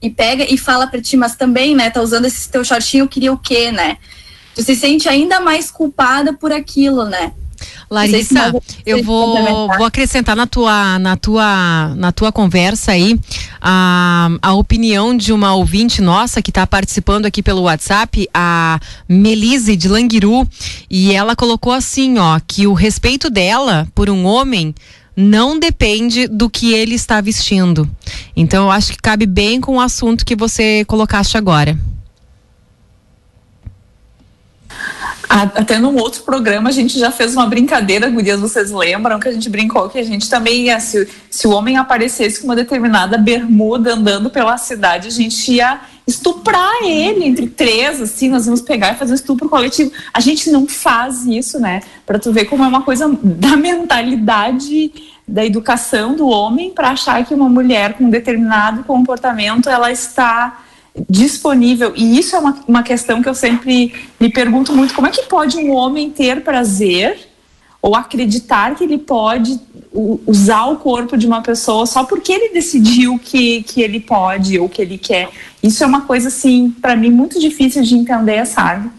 [0.00, 3.32] e pega e fala para ti, mas também, né, tá usando esse teu shortinho, queria
[3.32, 3.98] o quê, né?
[4.54, 7.32] Tu se sente ainda mais culpada por aquilo, né?
[7.90, 8.52] Larissa,
[8.84, 13.18] eu vou, vou acrescentar na tua, na tua, na tua conversa aí
[13.60, 19.74] a, a opinião de uma ouvinte nossa que está participando aqui pelo WhatsApp, a Melise
[19.74, 20.46] de Languiru,
[20.90, 24.74] e ela colocou assim, ó, que o respeito dela por um homem
[25.16, 27.90] não depende do que ele está vestindo.
[28.36, 31.76] Então eu acho que cabe bem com o assunto que você colocaste agora.
[35.28, 39.32] Até num outro programa a gente já fez uma brincadeira, gurias, vocês lembram que a
[39.32, 43.18] gente brincou que a gente também ia, se, se o homem aparecesse com uma determinada
[43.18, 48.92] bermuda andando pela cidade, a gente ia estuprar ele entre três, assim, nós vamos pegar
[48.92, 49.92] e fazer um estupro coletivo.
[50.14, 51.82] A gente não faz isso, né?
[52.06, 54.90] Para tu ver como é uma coisa da mentalidade
[55.28, 60.62] da educação do homem para achar que uma mulher com um determinado comportamento ela está
[61.08, 61.92] disponível.
[61.96, 65.22] E isso é uma, uma questão que eu sempre me pergunto muito: como é que
[65.24, 67.28] pode um homem ter prazer
[67.80, 69.58] ou acreditar que ele pode
[70.26, 74.68] usar o corpo de uma pessoa só porque ele decidiu que, que ele pode ou
[74.68, 75.28] que ele quer?
[75.62, 78.90] Isso é uma coisa, assim, para mim, muito difícil de entender, sabe?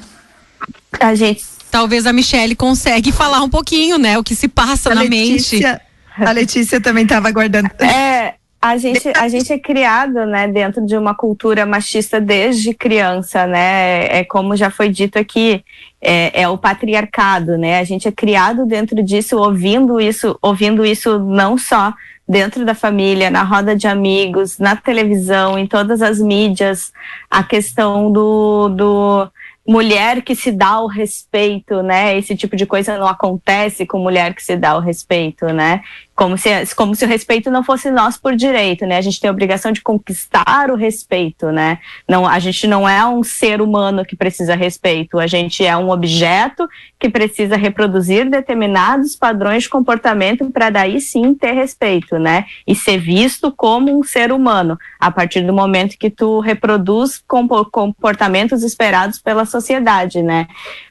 [0.99, 1.43] A gente.
[1.71, 4.17] Talvez a Michelle consegue falar um pouquinho, né?
[4.17, 5.81] O que se passa a na Letícia,
[6.17, 6.27] mente.
[6.27, 7.69] A Letícia também estava aguardando.
[7.79, 13.47] É, a gente, a gente é criado, né, dentro de uma cultura machista desde criança,
[13.47, 14.05] né?
[14.19, 15.63] É como já foi dito aqui,
[16.01, 17.79] é, é, o patriarcado, né?
[17.79, 21.93] A gente é criado dentro disso, ouvindo isso, ouvindo isso não só
[22.27, 26.91] dentro da família, na roda de amigos, na televisão, em todas as mídias,
[27.31, 29.31] a questão do, do
[29.69, 32.17] mulher que se dá o respeito, né?
[32.17, 35.81] Esse tipo de coisa não acontece com mulher que se dá o respeito, né?
[36.19, 38.97] Como se, como se o respeito não fosse nós por direito, né?
[38.97, 41.79] A gente tem a obrigação de conquistar o respeito, né?
[42.05, 45.89] Não, a gente não é um ser humano que precisa respeito, a gente é um
[45.89, 46.67] objeto
[46.99, 52.43] que precisa reproduzir determinados padrões de comportamento para daí sim ter respeito, né?
[52.67, 57.23] E ser visto como um ser humano, a partir do momento que tu reproduz
[57.71, 60.49] comportamentos esperados pela sociedade, né?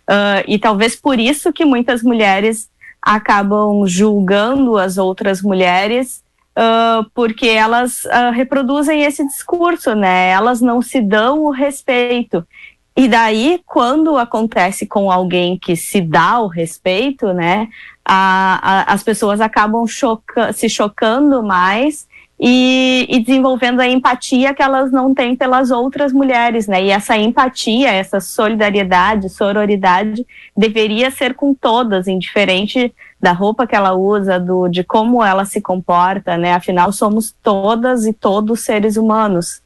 [0.08, 2.70] Uh, e talvez por isso que muitas mulheres
[3.08, 6.22] acabam julgando as outras mulheres,
[6.54, 10.28] uh, porque elas uh, reproduzem esse discurso, né?
[10.28, 12.46] Elas não se dão o respeito.
[12.94, 17.68] E daí, quando acontece com alguém que se dá o respeito, né,
[18.04, 22.06] a, a, as pessoas acabam choca se chocando mais
[22.40, 26.84] e, e, desenvolvendo a empatia que elas não têm pelas outras mulheres, né?
[26.84, 30.24] E essa empatia, essa solidariedade, sororidade
[30.56, 35.60] deveria ser com todas, indiferente da roupa que ela usa, do, de como ela se
[35.60, 36.52] comporta, né?
[36.52, 39.60] Afinal, somos todas e todos seres humanos.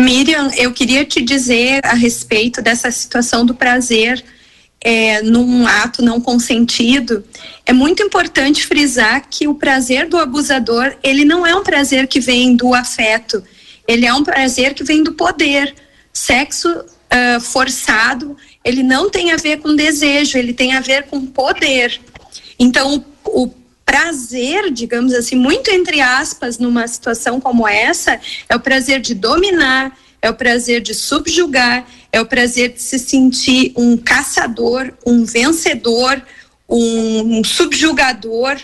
[0.00, 4.24] Miriam, eu queria te dizer a respeito dessa situação do prazer
[4.84, 7.24] é, num ato não consentido,
[7.64, 12.20] é muito importante frisar que o prazer do abusador, ele não é um prazer que
[12.20, 13.42] vem do afeto,
[13.86, 15.74] ele é um prazer que vem do poder.
[16.12, 21.24] Sexo uh, forçado, ele não tem a ver com desejo, ele tem a ver com
[21.24, 22.00] poder.
[22.58, 28.60] Então, o, o prazer, digamos assim, muito entre aspas, numa situação como essa, é o
[28.60, 33.96] prazer de dominar, é o prazer de subjugar, é o prazer de se sentir um
[33.96, 36.22] caçador, um vencedor,
[36.68, 38.56] um, um subjugador,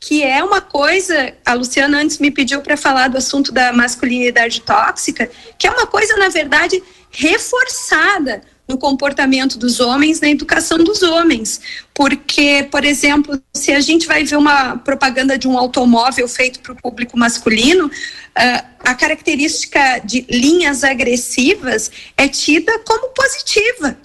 [0.00, 1.34] que é uma coisa.
[1.44, 5.86] A Luciana antes me pediu para falar do assunto da masculinidade tóxica, que é uma
[5.86, 11.60] coisa, na verdade, reforçada no comportamento dos homens, na educação dos homens.
[11.92, 16.72] Porque, por exemplo, se a gente vai ver uma propaganda de um automóvel feito para
[16.72, 23.96] o público masculino, uh, a característica de linhas agressivas é tida como positiva.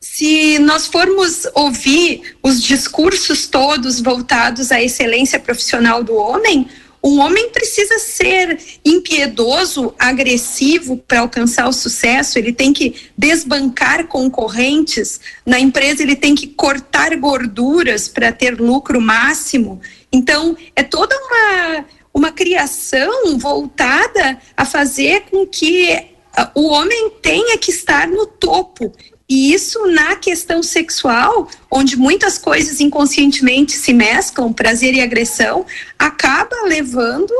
[0.00, 6.68] Se nós formos ouvir os discursos todos voltados à excelência profissional do homem,
[7.04, 15.20] um homem precisa ser impiedoso, agressivo para alcançar o sucesso, ele tem que desbancar concorrentes,
[15.44, 19.80] na empresa ele tem que cortar gorduras para ter lucro máximo.
[20.12, 21.84] Então, é toda uma,
[22.14, 28.92] uma criação voltada a fazer com que ah, o homem tenha que estar no topo
[29.34, 35.64] e isso na questão sexual, onde muitas coisas inconscientemente se mesclam, prazer e agressão,
[35.98, 37.32] acaba levando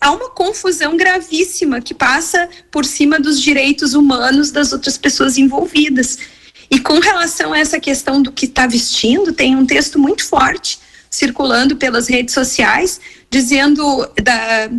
[0.00, 6.18] a uma confusão gravíssima que passa por cima dos direitos humanos das outras pessoas envolvidas.
[6.70, 10.78] E com relação a essa questão do que está vestindo, tem um texto muito forte
[11.10, 12.98] circulando pelas redes sociais,
[13.30, 14.70] dizendo da,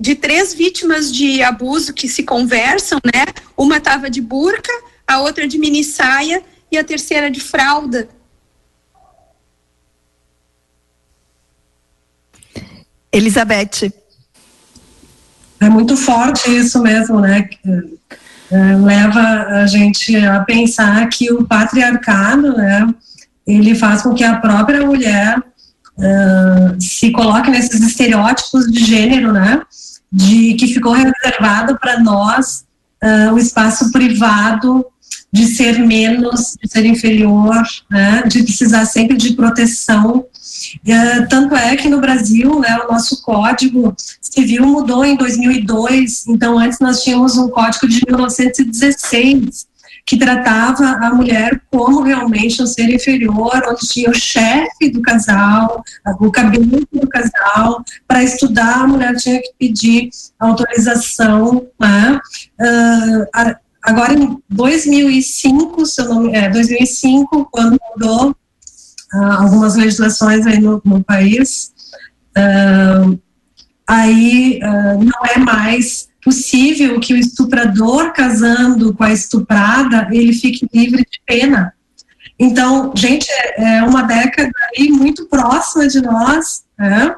[0.00, 3.26] de três vítimas de abuso que se conversam, né?
[3.54, 4.72] Uma estava de burca,
[5.06, 8.08] a outra de mini saia e a terceira de fralda.
[13.12, 13.92] Elizabeth.
[15.60, 17.48] É muito forte isso mesmo, né?
[18.50, 22.86] É, leva a gente a pensar que o patriarcado, né,
[23.46, 29.62] ele faz com que a própria mulher uh, se coloque nesses estereótipos de gênero, né,
[30.12, 32.64] de que ficou reservado para nós
[33.02, 34.86] uh, o espaço privado
[35.32, 40.24] de ser menos, de ser inferior, né, de precisar sempre de proteção.
[40.86, 46.58] Uh, tanto é que no Brasil, né, o nosso código civil mudou em 2002, então
[46.58, 49.66] antes nós tínhamos um código de 1916,
[50.06, 55.82] que tratava a mulher como realmente um ser inferior, onde tinha o chefe do casal,
[56.20, 60.08] o gabinete do casal, para estudar a mulher tinha que pedir
[60.38, 62.20] autorização, né?
[62.60, 70.58] Uh, a, Agora, em 2005, se não, é, 2005, quando mudou uh, algumas legislações aí
[70.58, 71.72] no, no país,
[72.36, 73.16] uh,
[73.86, 80.68] aí uh, não é mais possível que o estuprador casando com a estuprada, ele fique
[80.74, 81.72] livre de pena.
[82.36, 87.14] Então, gente, é, é uma década aí muito próxima de nós, né,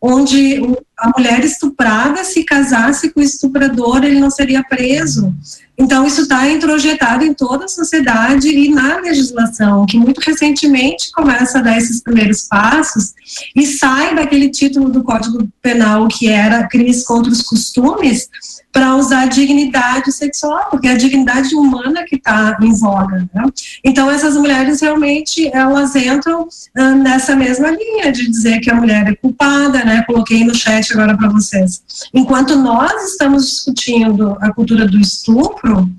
[0.00, 0.60] onde
[0.98, 5.34] a mulher estuprada, se casasse com o estuprador, ele não seria preso.
[5.78, 11.58] Então, isso está introjetado em toda a sociedade e na legislação, que muito recentemente começa
[11.58, 13.14] a dar esses primeiros passos
[13.54, 18.28] e sai daquele título do Código Penal que era crimes contra os costumes
[18.72, 23.28] para usar dignidade sexual, porque é a dignidade humana que está em voga.
[23.32, 23.44] Né?
[23.84, 29.06] Então, essas mulheres realmente elas entram uh, nessa mesma linha de dizer que a mulher
[29.06, 30.02] é culpada, né?
[30.06, 31.82] Coloquei no chat agora para vocês.
[32.12, 35.90] Enquanto nós estamos discutindo a cultura do estupro,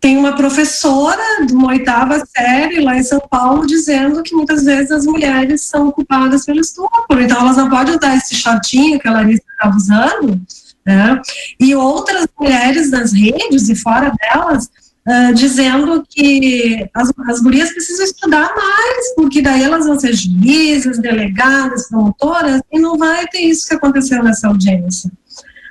[0.00, 4.90] tem uma professora de uma oitava série lá em São Paulo dizendo que muitas vezes
[4.90, 9.12] as mulheres são culpadas pelo estupro, então elas não podem usar esse shortinho que a
[9.12, 10.40] Larissa estava usando,
[10.84, 11.22] né?
[11.58, 14.68] E outras mulheres nas redes e fora delas
[15.06, 20.98] Uh, dizendo que as, as gurias precisam estudar mais, porque daí elas vão ser juízes,
[20.98, 25.12] delegadas, promotoras, e não vai ter isso que aconteceu nessa audiência.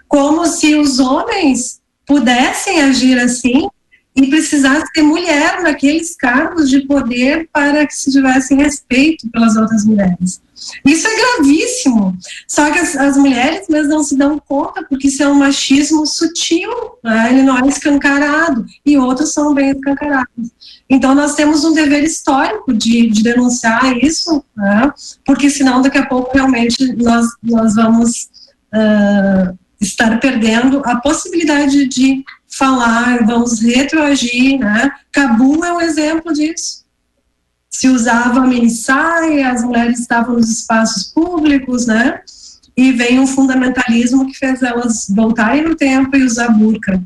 [0.07, 3.67] Como se os homens pudessem agir assim
[4.15, 9.83] e precisasse ter mulher naqueles cargos de poder para que se tivesse respeito pelas outras
[9.83, 10.41] mulheres.
[10.85, 12.17] Isso é gravíssimo.
[12.47, 16.05] Só que as, as mulheres mesmo não se dão conta, porque isso é um machismo
[16.05, 16.69] sutil,
[17.03, 17.29] né?
[17.31, 20.51] ele não é escancarado, e outros são bem escancarados.
[20.89, 24.91] Então, nós temos um dever histórico de, de denunciar isso, né?
[25.25, 28.29] porque senão, daqui a pouco, realmente, nós, nós vamos
[28.73, 34.59] uh, estar perdendo a possibilidade de falar, vamos retroagir.
[34.59, 34.91] Né?
[35.11, 36.82] Cabul é um exemplo disso
[37.73, 42.21] se usava a mini saia, as mulheres estavam nos espaços públicos, né?
[42.77, 47.03] E veio um fundamentalismo que fez elas voltarem no tempo e usar burca.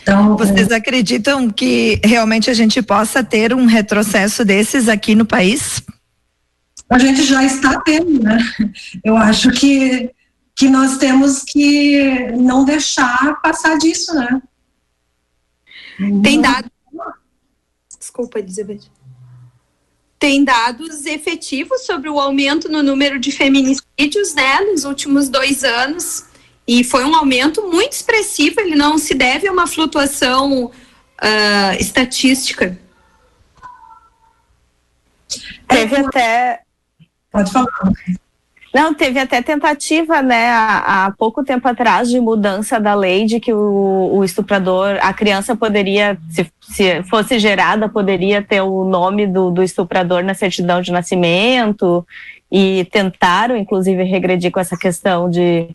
[0.00, 0.76] Então, vocês é...
[0.76, 5.82] acreditam que realmente a gente possa ter um retrocesso desses aqui no país?
[6.88, 8.38] A gente já está tendo, né?
[9.02, 10.10] Eu acho que
[10.56, 14.40] que nós temos que não deixar passar disso, né?
[16.22, 16.70] Tem dado.
[17.98, 18.82] Desculpa, Elizabeth
[20.24, 26.24] tem dados efetivos sobre o aumento no número de feminicídios, né, nos últimos dois anos,
[26.66, 32.78] e foi um aumento muito expressivo, ele não se deve a uma flutuação uh, estatística.
[35.68, 36.62] Teve até.
[37.30, 37.68] Pode falar.
[38.74, 43.38] Não, teve até tentativa, né, há, há, pouco tempo atrás, de mudança da lei de
[43.38, 49.28] que o, o estuprador, a criança poderia, se, se, fosse gerada, poderia ter o nome
[49.28, 52.04] do, do estuprador na certidão de nascimento,
[52.50, 55.68] e tentaram, inclusive, regredir com essa questão de,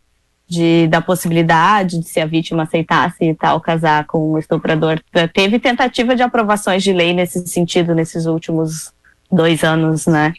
[0.46, 5.00] de da possibilidade de se a vítima aceitasse e tal casar com o estuprador.
[5.34, 8.92] Teve tentativa de aprovações de lei nesse sentido nesses últimos
[9.32, 10.34] dois anos, né?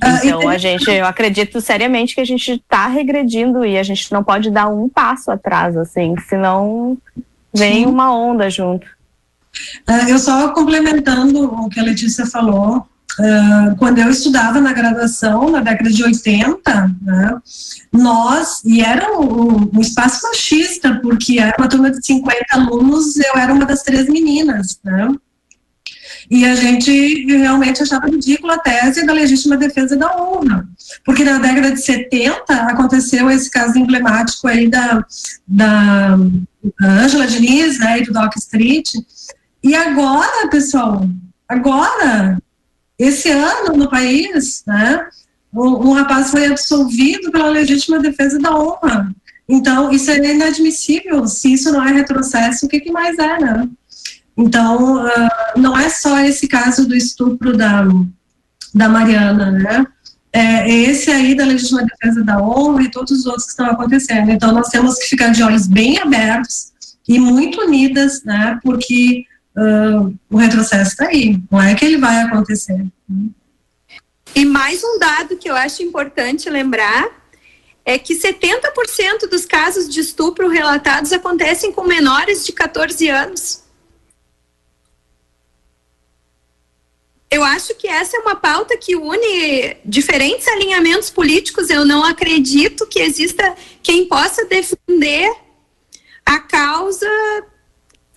[0.00, 4.10] Ah, então, a gente, eu acredito seriamente que a gente está regredindo e a gente
[4.12, 6.96] não pode dar um passo atrás, assim, senão
[7.54, 7.86] vem Sim.
[7.86, 8.86] uma onda junto.
[9.88, 15.50] Uh, eu só complementando o que a Letícia falou, uh, quando eu estudava na graduação,
[15.50, 17.38] na década de 80, né,
[17.92, 23.36] nós, e era um, um, espaço machista, porque era uma turma de 50 alunos, eu
[23.36, 25.08] era uma das três meninas, né?
[26.32, 30.66] E a gente realmente achava ridícula a tese da legítima defesa da honra,
[31.04, 35.04] porque na década de 70 aconteceu esse caso emblemático aí da,
[35.46, 36.18] da
[36.80, 38.92] Angela Diniz, né, e do Doc Street,
[39.62, 41.06] e agora, pessoal,
[41.46, 42.38] agora,
[42.98, 45.06] esse ano no país, né,
[45.52, 49.14] um, um rapaz foi absolvido pela legítima defesa da honra.
[49.46, 51.26] Então, isso é inadmissível.
[51.26, 53.68] Se isso não é retrocesso, o que, que mais é, né?
[54.42, 57.84] Então, uh, não é só esse caso do estupro da,
[58.74, 59.86] da Mariana, né?
[60.32, 63.66] É, é esse aí da legítima defesa da honra e todos os outros que estão
[63.66, 64.30] acontecendo.
[64.30, 66.72] Então, nós temos que ficar de olhos bem abertos
[67.06, 68.58] e muito unidas, né?
[68.64, 69.24] Porque
[69.56, 72.84] uh, o retrocesso está aí, não é que ele vai acontecer.
[74.34, 77.08] E mais um dado que eu acho importante lembrar
[77.84, 83.61] é que 70% dos casos de estupro relatados acontecem com menores de 14 anos.
[87.32, 91.70] Eu acho que essa é uma pauta que une diferentes alinhamentos políticos.
[91.70, 95.34] Eu não acredito que exista quem possa defender
[96.26, 97.08] a causa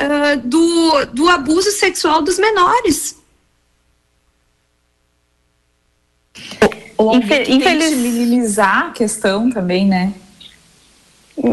[0.01, 3.15] uh, do, do abuso sexual dos menores.
[6.97, 7.93] Ou Infeliz...
[7.95, 10.13] minimizar a questão também, né?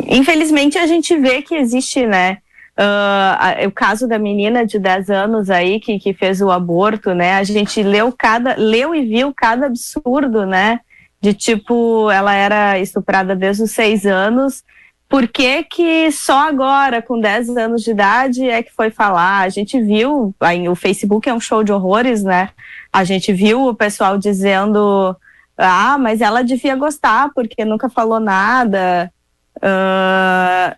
[0.09, 2.42] Infelizmente a gente vê que existe, né?
[2.79, 7.35] Uh, o caso da menina de 10 anos aí que, que fez o aborto, né?
[7.35, 10.81] A gente leu cada, leu e viu cada absurdo, né?
[11.23, 14.65] de tipo, ela era estuprada desde os seis anos,
[15.09, 19.43] por que, que só agora, com 10 anos de idade, é que foi falar?
[19.43, 22.49] A gente viu, aí, o Facebook é um show de horrores, né?
[22.93, 25.15] A gente viu o pessoal dizendo,
[25.57, 29.13] ah, mas ela devia gostar, porque nunca falou nada.
[29.59, 30.75] Uh,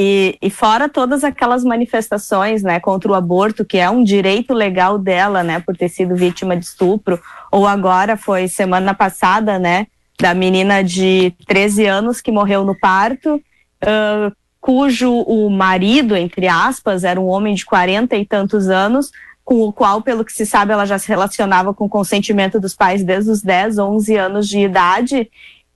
[0.00, 4.96] e, e, fora todas aquelas manifestações, né, contra o aborto, que é um direito legal
[4.96, 7.20] dela, né, por ter sido vítima de estupro,
[7.50, 9.88] ou agora foi semana passada, né,
[10.20, 17.02] da menina de 13 anos que morreu no parto, uh, cujo o marido, entre aspas,
[17.02, 19.10] era um homem de 40 e tantos anos,
[19.44, 22.76] com o qual, pelo que se sabe, ela já se relacionava com o consentimento dos
[22.76, 25.28] pais desde os 10, 11 anos de idade,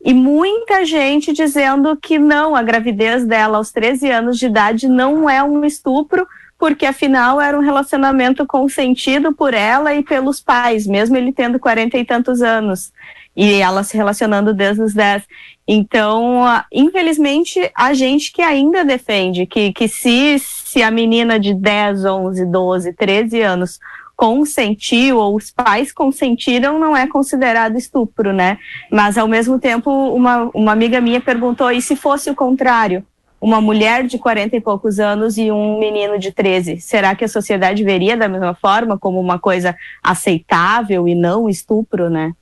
[0.05, 5.30] e muita gente dizendo que não, a gravidez dela aos 13 anos de idade não
[5.30, 6.26] é um estupro,
[6.59, 11.96] porque afinal era um relacionamento consentido por ela e pelos pais, mesmo ele tendo 40
[11.98, 12.92] e tantos anos.
[13.34, 15.22] E ela se relacionando desde os 10.
[15.66, 16.42] Então,
[16.72, 22.44] infelizmente, a gente que ainda defende que, que se, se a menina de 10, 11,
[22.46, 23.78] 12, 13 anos
[24.23, 28.57] consentiu ou os pais consentiram, não é considerado estupro, né?
[28.89, 33.05] Mas ao mesmo tempo, uma, uma amiga minha perguntou: e se fosse o contrário?
[33.41, 37.29] Uma mulher de 40 e poucos anos e um menino de 13, será que a
[37.29, 42.33] sociedade veria da mesma forma como uma coisa aceitável e não estupro, né?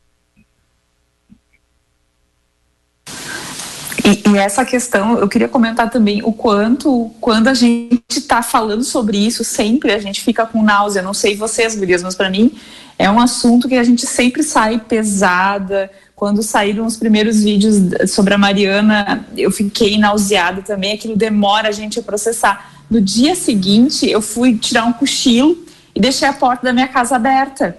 [4.04, 8.82] E, e, essa questão, eu queria comentar também o quanto, quando a gente está falando
[8.84, 11.02] sobre isso, sempre a gente fica com náusea.
[11.02, 12.52] Não sei vocês, gurias, mas para mim
[12.98, 15.90] é um assunto que a gente sempre sai pesada.
[16.14, 17.76] Quando saíram os primeiros vídeos
[18.10, 20.92] sobre a Mariana, eu fiquei nauseada também.
[20.92, 22.72] Aquilo demora a gente a processar.
[22.90, 25.56] No dia seguinte, eu fui tirar um cochilo
[25.94, 27.76] e deixei a porta da minha casa aberta.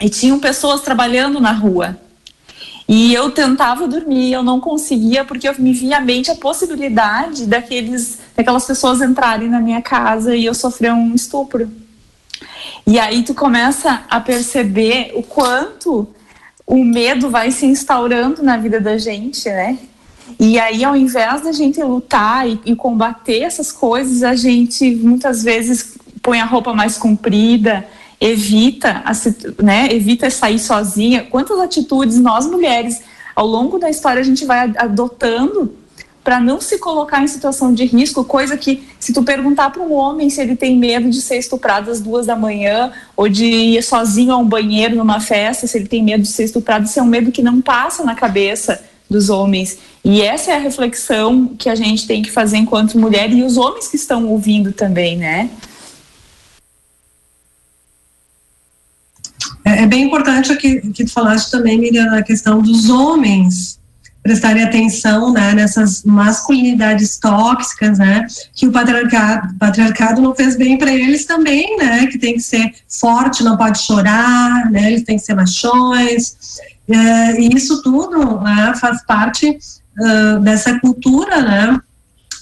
[0.00, 1.98] E tinham pessoas trabalhando na rua.
[2.92, 7.46] E eu tentava dormir, eu não conseguia, porque eu me via à mente a possibilidade
[7.46, 11.70] daqueles, daquelas pessoas entrarem na minha casa e eu sofrer um estupro.
[12.84, 16.08] E aí tu começa a perceber o quanto
[16.66, 19.78] o medo vai se instaurando na vida da gente, né?
[20.36, 25.44] E aí, ao invés da gente lutar e, e combater essas coisas, a gente muitas
[25.44, 27.86] vezes põe a roupa mais comprida,
[28.20, 29.02] evita,
[29.62, 31.24] né, evita sair sozinha.
[31.24, 33.00] Quantas atitudes nós mulheres,
[33.34, 35.74] ao longo da história, a gente vai adotando
[36.22, 39.94] para não se colocar em situação de risco, coisa que, se tu perguntar para um
[39.94, 43.82] homem se ele tem medo de ser estuprado às duas da manhã, ou de ir
[43.82, 47.02] sozinho a um banheiro numa festa, se ele tem medo de ser estuprado, isso é
[47.02, 49.78] um medo que não passa na cabeça dos homens.
[50.04, 53.56] E essa é a reflexão que a gente tem que fazer enquanto mulher e os
[53.56, 55.50] homens que estão ouvindo também, né?
[59.70, 63.78] É, é bem importante que, que tu falaste também, Miriam, a questão dos homens
[64.22, 70.92] prestarem atenção né, nessas masculinidades tóxicas, né, que o patriarcado, patriarcado não fez bem para
[70.92, 75.24] eles também, né, que tem que ser forte, não pode chorar, né, eles têm que
[75.24, 76.36] ser machões,
[76.86, 81.80] é, e isso tudo né, faz parte uh, dessa cultura, né,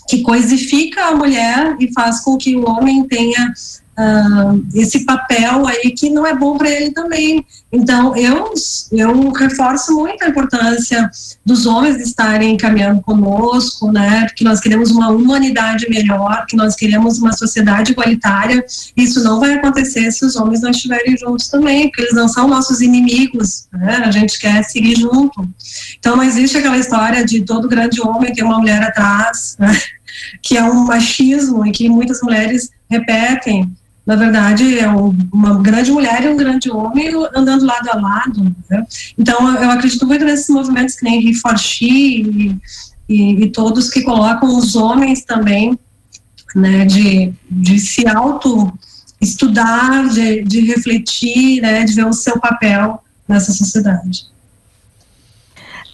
[0.09, 3.53] que coisifica a mulher e faz com que o homem tenha
[3.99, 7.45] uh, esse papel aí que não é bom para ele também.
[7.71, 8.55] Então, eu,
[8.93, 11.11] eu reforço muito a importância
[11.45, 17.19] dos homens estarem caminhando conosco, né, que nós queremos uma humanidade melhor, que nós queremos
[17.19, 18.65] uma sociedade igualitária.
[18.97, 22.49] Isso não vai acontecer se os homens não estiverem juntos também, porque eles não são
[22.49, 25.47] nossos inimigos, né, a gente quer seguir junto.
[25.99, 29.79] Então, não existe aquela história de todo grande homem ter uma mulher atrás, né,
[30.41, 33.71] que é um machismo e que muitas mulheres repetem
[34.09, 38.57] na verdade, é uma grande mulher e um grande homem andando lado a lado.
[38.71, 38.87] Né?
[39.19, 42.59] Então, eu acredito muito nesses movimentos que nem Reforchi e,
[43.07, 45.79] e, e todos que colocam os homens também,
[46.57, 48.73] né, de, de se auto
[49.21, 54.25] estudar, de, de refletir, né, de ver o seu papel nessa sociedade.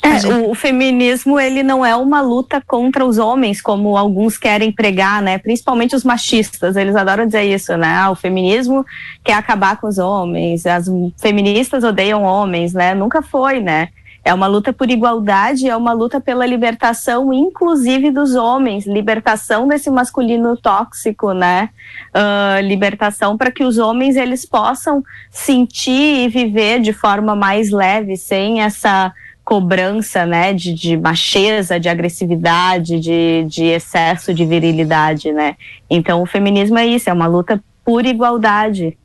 [0.05, 4.71] É, o, o, feminismo ele não é uma luta contra os homens, como alguns querem
[4.71, 5.39] pregar, né?
[5.39, 7.89] Principalmente os machistas, eles adoram dizer isso, né?
[7.89, 8.85] Ah, o feminismo
[9.25, 12.95] quer acabar com os homens, as feministas odeiam homens, né?
[12.95, 13.89] Nunca foi, né?
[14.23, 19.91] É uma luta por igualdade, é uma luta pela libertação, inclusive dos homens, libertação desse
[19.91, 21.71] masculino tóxico, né?
[22.15, 28.17] Uh, libertação para que os homens eles possam sentir e viver de forma mais leve,
[28.17, 29.13] sem essa
[29.45, 35.57] cobrança, né, de, de macheza, de agressividade, de, de excesso de virilidade, né?
[35.89, 38.97] Então o feminismo é isso, é uma luta por igualdade.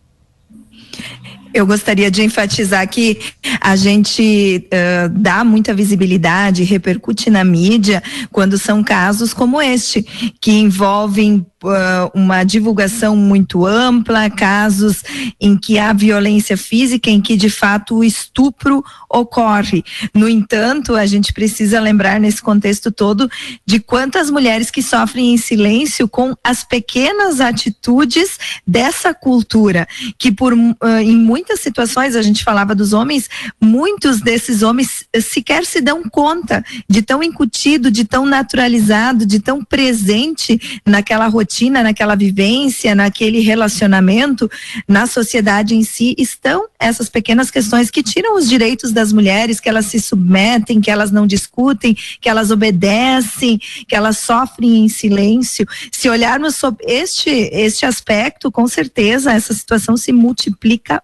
[1.53, 3.19] Eu gostaria de enfatizar que
[3.59, 10.03] a gente uh, dá muita visibilidade, repercute na mídia quando são casos como este,
[10.39, 15.03] que envolvem uh, uma divulgação muito ampla, casos
[15.39, 19.83] em que há violência física, em que de fato o estupro ocorre.
[20.13, 23.29] No entanto, a gente precisa lembrar nesse contexto todo
[23.65, 29.87] de quantas mulheres que sofrem em silêncio com as pequenas atitudes dessa cultura,
[30.17, 33.29] que por uh, em muitas situações a gente falava dos homens,
[33.61, 39.63] muitos desses homens sequer se dão conta de tão incutido, de tão naturalizado, de tão
[39.63, 44.51] presente naquela rotina naquela vivência, naquele relacionamento,
[44.85, 49.69] na sociedade em si, estão essas pequenas questões que tiram os direitos das mulheres, que
[49.69, 55.65] elas se submetem, que elas não discutem, que elas obedecem, que elas sofrem em silêncio.
[55.89, 61.01] Se olharmos sobre este, este aspecto, com certeza essa situação se multiplica.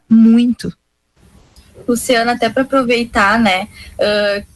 [1.87, 3.67] Luciana, até para aproveitar, né?
[3.99, 4.55] Uh,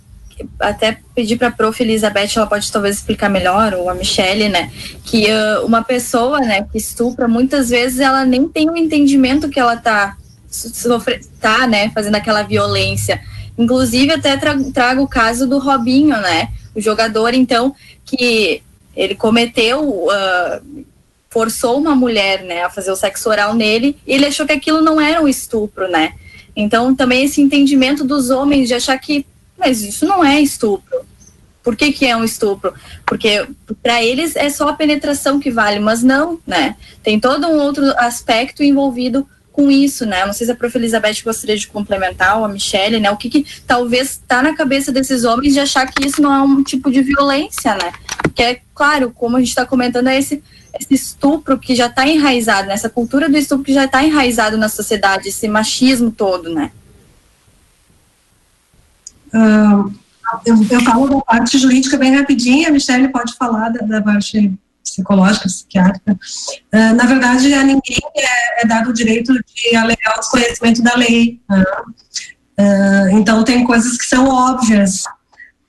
[0.60, 1.82] até pedir para a prof.
[1.82, 4.72] Elizabeth, ela pode talvez explicar melhor, ou a Michelle, né,
[5.04, 9.50] que uh, uma pessoa, né, que estupra, muitas vezes ela nem tem o um entendimento
[9.50, 10.16] que ela tá,
[10.50, 13.22] sofre, tá, né, fazendo aquela violência.
[13.58, 18.62] Inclusive, até tra trago o caso do Robinho, né, o jogador, então, que
[18.96, 20.86] ele cometeu, uh,
[21.30, 24.82] forçou uma mulher, né, a fazer o sexo oral nele, e ele achou que aquilo
[24.82, 26.14] não era um estupro, né,
[26.56, 29.26] então, também esse entendimento dos homens de achar que
[29.60, 31.02] mas isso não é estupro.
[31.62, 32.74] Por que, que é um estupro?
[33.06, 33.46] Porque
[33.84, 36.76] para eles é só a penetração que vale, mas não, né?
[37.04, 40.26] Tem todo um outro aspecto envolvido com isso, né?
[40.26, 40.78] Não sei se a prof.
[40.78, 43.12] Elizabeth gostaria de complementar, ou a Michelle, né?
[43.12, 46.42] O que, que talvez está na cabeça desses homens de achar que isso não é
[46.42, 47.92] um tipo de violência, né?
[48.34, 50.42] Que é, claro, como a gente está comentando, é esse,
[50.74, 52.74] esse estupro que já está enraizado, né?
[52.74, 56.72] essa cultura do estupro que já está enraizado na sociedade, esse machismo todo, né?
[59.34, 59.94] Uh,
[60.46, 64.54] eu, eu, falo da parte jurídica bem rapidinho, a Michelle pode falar da, da parte
[64.84, 66.14] psicológica, psiquiátrica.
[66.74, 70.96] Uh, na verdade, a ninguém é, é, dado o direito de alegar o desconhecimento da
[70.96, 71.40] lei.
[71.50, 71.64] Né?
[72.60, 75.04] Uh, então, tem coisas que são óbvias.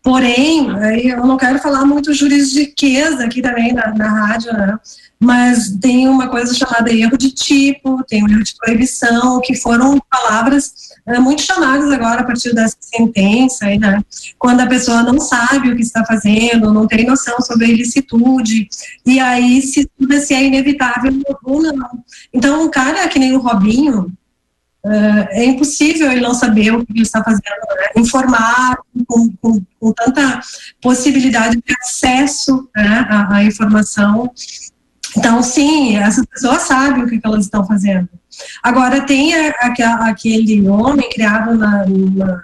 [0.02, 0.68] Porém,
[1.04, 4.78] eu não quero falar muito juridiqueza aqui também na, na rádio, né?
[5.20, 10.00] mas tem uma coisa chamada erro de tipo, tem um erro de proibição, que foram
[10.10, 10.72] palavras
[11.06, 14.02] é, muito chamadas agora a partir dessa sentença, né?
[14.38, 18.66] quando a pessoa não sabe o que está fazendo, não tem noção sobre a ilicitude,
[19.04, 21.12] e aí se estuda se é inevitável
[21.44, 22.02] ou não.
[22.32, 24.10] Então, um cara que nem o Robinho,
[24.84, 27.86] Uh, é impossível ele não saber o que ele está fazendo, né?
[27.98, 30.40] informar com, com, com, tanta
[30.80, 34.32] possibilidade de acesso né, à, à, informação
[35.16, 38.08] então, sim, essas pessoas sabem o que, que elas estão fazendo.
[38.62, 41.84] Agora, tem a, a, aquele homem criado na,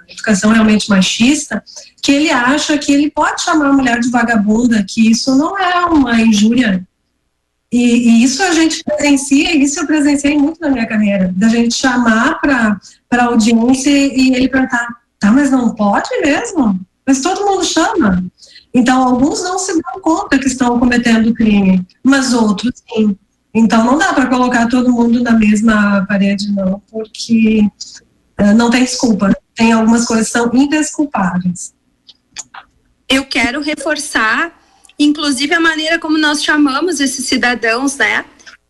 [0.09, 1.62] educação realmente machista,
[2.03, 5.84] que ele acha que ele pode chamar a mulher de vagabunda, que isso não é
[5.87, 6.87] uma injúria.
[7.73, 11.75] E, e isso a gente presencia, isso eu presenciei muito na minha carreira, da gente
[11.75, 12.79] chamar para
[13.12, 14.89] a audiência e ele perguntar,
[15.19, 16.81] tá, mas não pode mesmo?
[17.07, 18.25] Mas todo mundo chama.
[18.75, 23.17] Então, alguns não se dão conta que estão cometendo crime, mas outros sim.
[23.55, 27.62] Então, não dá para colocar todo mundo na mesma parede, não, porque
[28.39, 29.35] uh, não tem desculpa.
[29.55, 31.75] Tem algumas coisas que são indesculpáveis.
[33.09, 34.53] Eu quero reforçar,
[34.99, 38.25] inclusive, a maneira como nós chamamos esses cidadãos, né?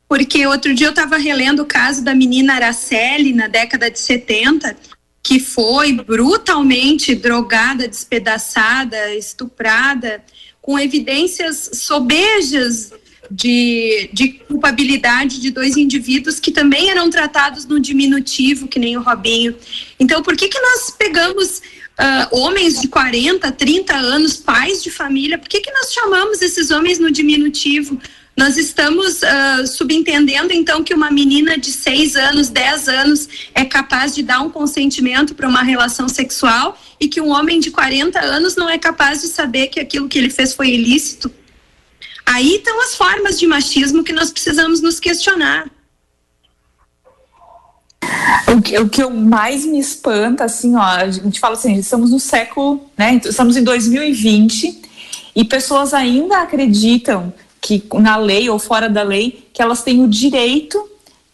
[0.09, 4.77] Porque outro dia eu estava relendo o caso da menina Araceli, na década de 70,
[5.23, 10.23] que foi brutalmente drogada, despedaçada, estuprada,
[10.63, 12.93] com evidências sobejas
[13.31, 19.03] de, de culpabilidade de dois indivíduos que também eram tratados no diminutivo, que nem o
[19.03, 19.57] Robinho.
[19.99, 21.61] Então, por que, que nós pegamos
[21.99, 26.71] uh, homens de 40, 30 anos, pais de família, por que, que nós chamamos esses
[26.71, 28.01] homens no diminutivo?
[28.37, 34.15] Nós estamos uh, subentendendo, então, que uma menina de 6 anos, 10 anos é capaz
[34.15, 38.55] de dar um consentimento para uma relação sexual e que um homem de 40 anos
[38.55, 41.33] não é capaz de saber que aquilo que ele fez foi ilícito.
[42.27, 45.71] Aí estão as formas de machismo que nós precisamos nos questionar.
[48.57, 52.21] O que, o que mais me espanta, assim, ó, a gente fala assim, estamos no
[52.21, 54.83] século, né, estamos em 2020
[55.35, 60.09] e pessoas ainda acreditam que na lei ou fora da lei, que elas têm o
[60.09, 60.83] direito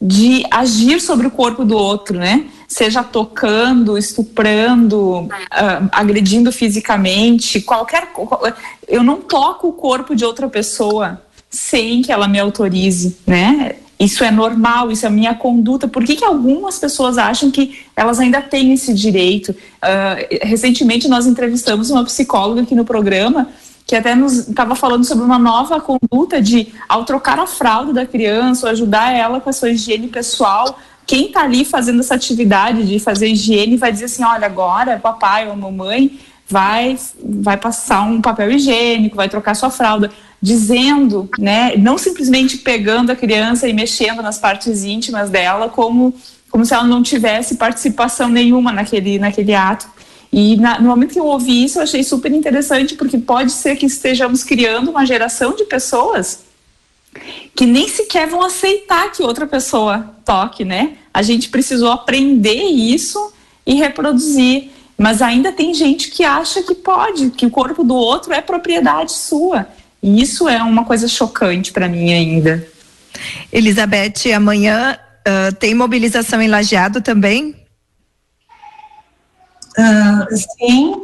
[0.00, 2.46] de agir sobre o corpo do outro, né?
[2.66, 5.28] Seja tocando, estuprando, uh,
[5.92, 8.10] agredindo fisicamente, qualquer.
[8.88, 13.76] Eu não toco o corpo de outra pessoa sem que ela me autorize, né?
[13.98, 15.86] Isso é normal, isso é minha conduta.
[15.86, 19.50] Por que, que algumas pessoas acham que elas ainda têm esse direito?
[19.50, 23.48] Uh, recentemente nós entrevistamos uma psicóloga aqui no programa
[23.86, 28.06] que até nos estava falando sobre uma nova conduta de, ao trocar a fralda da
[28.06, 32.86] criança, ou ajudar ela com a sua higiene pessoal, quem está ali fazendo essa atividade
[32.86, 36.18] de fazer higiene vai dizer assim, olha, agora papai ou mamãe
[36.48, 40.10] vai, vai passar um papel higiênico, vai trocar sua fralda,
[40.42, 46.12] dizendo, né, não simplesmente pegando a criança e mexendo nas partes íntimas dela, como,
[46.50, 49.88] como se ela não tivesse participação nenhuma naquele, naquele ato.
[50.32, 53.76] E na, no momento que eu ouvi isso, eu achei super interessante, porque pode ser
[53.76, 56.40] que estejamos criando uma geração de pessoas
[57.54, 60.94] que nem sequer vão aceitar que outra pessoa toque, né?
[61.12, 63.32] A gente precisou aprender isso
[63.64, 64.70] e reproduzir.
[64.96, 69.12] Mas ainda tem gente que acha que pode, que o corpo do outro é propriedade
[69.12, 69.66] sua.
[70.02, 72.66] E isso é uma coisa chocante para mim ainda.
[73.52, 77.54] Elizabeth, amanhã uh, tem mobilização em Lajeado também?
[79.78, 80.94] Uh, sim,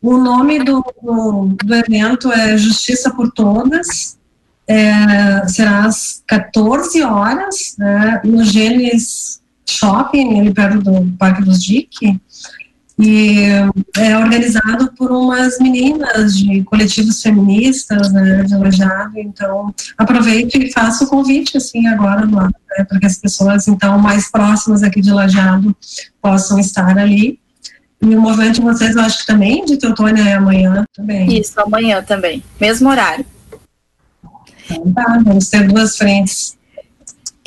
[0.00, 4.16] o nome do, do, do, evento é Justiça por Todas.
[4.66, 12.20] É, será às 14 horas, né, no Gênesis Shopping, ali perto do Parque dos Dique
[12.98, 13.42] e
[13.96, 21.04] é organizado por umas meninas de coletivos feministas, né, de Lajado, então aproveito e faço
[21.04, 25.12] o convite, assim, agora lá, né, para que as pessoas, então, mais próximas aqui de
[25.12, 25.76] Lajado
[26.20, 27.38] possam estar ali,
[28.02, 31.40] e o movimento de vocês, eu acho que também, de Teutônia, é amanhã também.
[31.40, 33.24] Isso, amanhã também, mesmo horário.
[34.70, 36.57] Então tá, vamos ter duas frentes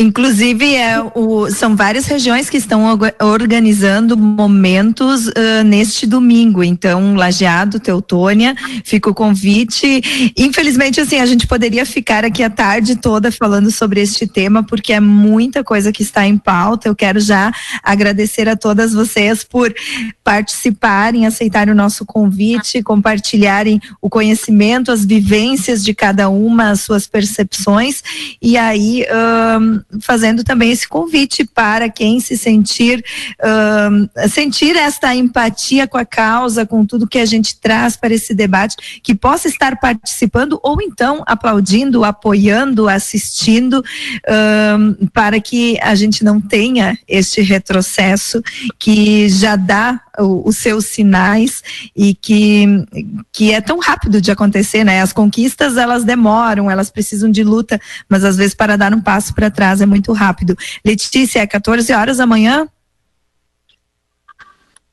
[0.01, 2.83] Inclusive, é, o, são várias regiões que estão
[3.21, 6.63] organizando momentos uh, neste domingo.
[6.63, 10.33] Então, Lajeado, Teutônia, fica o convite.
[10.35, 14.91] Infelizmente, assim, a gente poderia ficar aqui a tarde toda falando sobre este tema, porque
[14.91, 16.89] é muita coisa que está em pauta.
[16.89, 17.51] Eu quero já
[17.83, 19.71] agradecer a todas vocês por
[20.23, 27.05] participarem, aceitarem o nosso convite, compartilharem o conhecimento, as vivências de cada uma, as suas
[27.05, 28.03] percepções.
[28.41, 29.05] E aí,
[29.99, 33.03] fazendo também esse convite para quem se sentir
[33.41, 38.33] uh, sentir esta empatia com a causa, com tudo que a gente traz para esse
[38.33, 46.23] debate, que possa estar participando ou então aplaudindo, apoiando, assistindo, uh, para que a gente
[46.23, 48.41] não tenha este retrocesso
[48.79, 51.63] que já dá os seus sinais
[51.95, 52.65] e que,
[53.31, 55.01] que é tão rápido de acontecer, né?
[55.01, 59.33] As conquistas elas demoram, elas precisam de luta, mas às vezes para dar um passo
[59.33, 60.55] para trás é muito rápido.
[60.85, 62.67] Letícia, é 14 horas da manhã?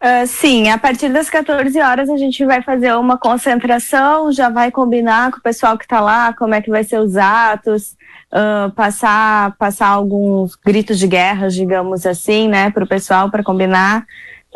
[0.01, 4.71] Uh, sim, a partir das 14 horas a gente vai fazer uma concentração, já vai
[4.71, 7.97] combinar com o pessoal que está lá, como é que vai ser os atos,
[8.33, 14.07] uh, passar, passar alguns gritos de guerra, digamos assim, né, para o pessoal para combinar.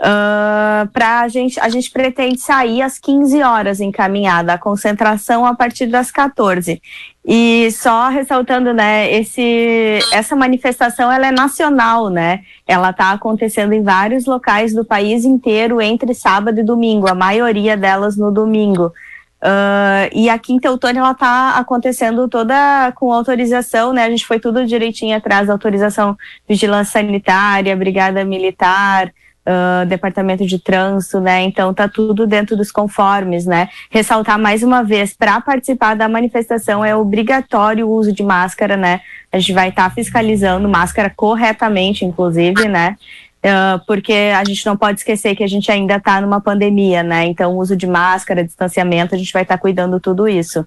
[0.03, 5.55] Uh, pra a gente, a gente pretende sair às 15 horas encaminhada, a concentração a
[5.55, 6.83] partir das 14.
[7.25, 12.41] E só ressaltando, né, esse, essa manifestação ela é nacional, né?
[12.67, 17.77] Ela está acontecendo em vários locais do país inteiro entre sábado e domingo, a maioria
[17.77, 18.93] delas no domingo.
[19.41, 24.05] Uh, e aqui em Teutônia ela está acontecendo toda com autorização, né?
[24.05, 29.13] A gente foi tudo direitinho atrás, autorização vigilância sanitária, brigada militar,
[29.47, 31.43] uh, departamento de trânsito, né?
[31.43, 33.69] Então tá tudo dentro dos conformes, né?
[33.91, 39.01] Ressaltar mais uma vez, para participar da manifestação é obrigatório o uso de máscara, né?
[39.31, 42.97] A gente vai estar tá fiscalizando máscara corretamente, inclusive, né?
[43.45, 47.27] Uh, porque a gente não pode esquecer que a gente ainda está numa pandemia, né?
[47.27, 50.65] Então, uso de máscara, distanciamento, a gente vai estar tá cuidando tudo isso.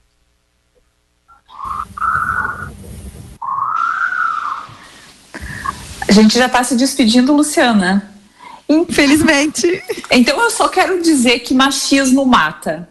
[6.07, 8.14] A gente já está se despedindo, Luciana.
[8.67, 9.83] Infelizmente.
[10.11, 12.89] Então eu só quero dizer que machismo mata.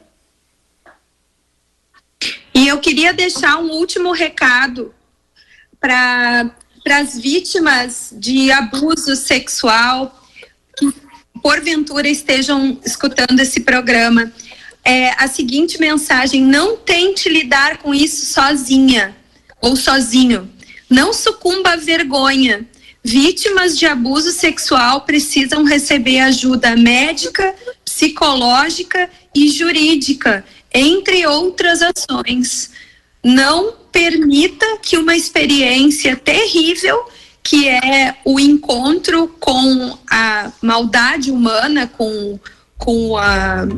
[2.55, 4.95] E eu queria deixar um último recado
[5.81, 6.51] para
[6.91, 10.23] as vítimas de abuso sexual
[10.77, 10.93] que
[11.43, 14.33] porventura estejam escutando esse programa.
[14.85, 19.17] É a seguinte mensagem: não tente lidar com isso sozinha
[19.61, 20.49] ou sozinho.
[20.89, 22.69] Não sucumba à vergonha
[23.07, 30.43] Vítimas de abuso sexual precisam receber ajuda médica, psicológica e jurídica,
[30.73, 32.71] entre outras ações.
[33.23, 36.99] Não permita que uma experiência terrível,
[37.43, 42.41] que é o encontro com a maldade humana, com,
[42.79, 43.69] com, a,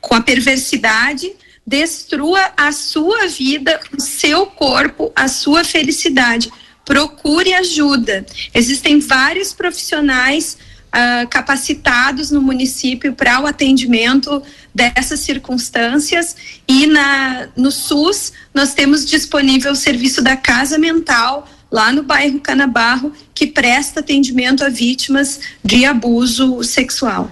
[0.00, 1.30] com a perversidade,
[1.66, 6.50] destrua a sua vida, o seu corpo, a sua felicidade
[6.90, 8.26] procure ajuda.
[8.52, 14.42] Existem vários profissionais uh, capacitados no município para o atendimento
[14.74, 16.34] dessas circunstâncias
[16.66, 22.40] e na, no SUS nós temos disponível o serviço da Casa Mental lá no bairro
[22.40, 27.30] Canabarro que presta atendimento a vítimas de abuso sexual.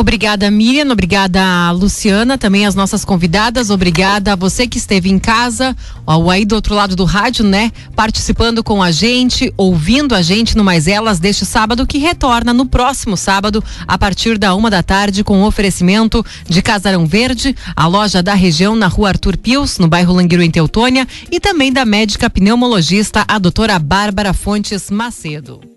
[0.00, 0.90] Obrigada, Miriam.
[0.90, 2.38] Obrigada, Luciana.
[2.38, 3.68] Também as nossas convidadas.
[3.68, 5.76] Obrigada a você que esteve em casa,
[6.06, 7.70] ou aí do outro lado do rádio, né?
[7.94, 12.64] Participando com a gente, ouvindo a gente no Mais Elas deste sábado, que retorna no
[12.64, 18.22] próximo sábado, a partir da uma da tarde, com oferecimento de Casarão Verde, a loja
[18.22, 22.30] da região na rua Arthur Pius, no bairro Languiro, em Teutônia, e também da médica
[22.30, 25.70] pneumologista, a doutora Bárbara Fontes Macedo.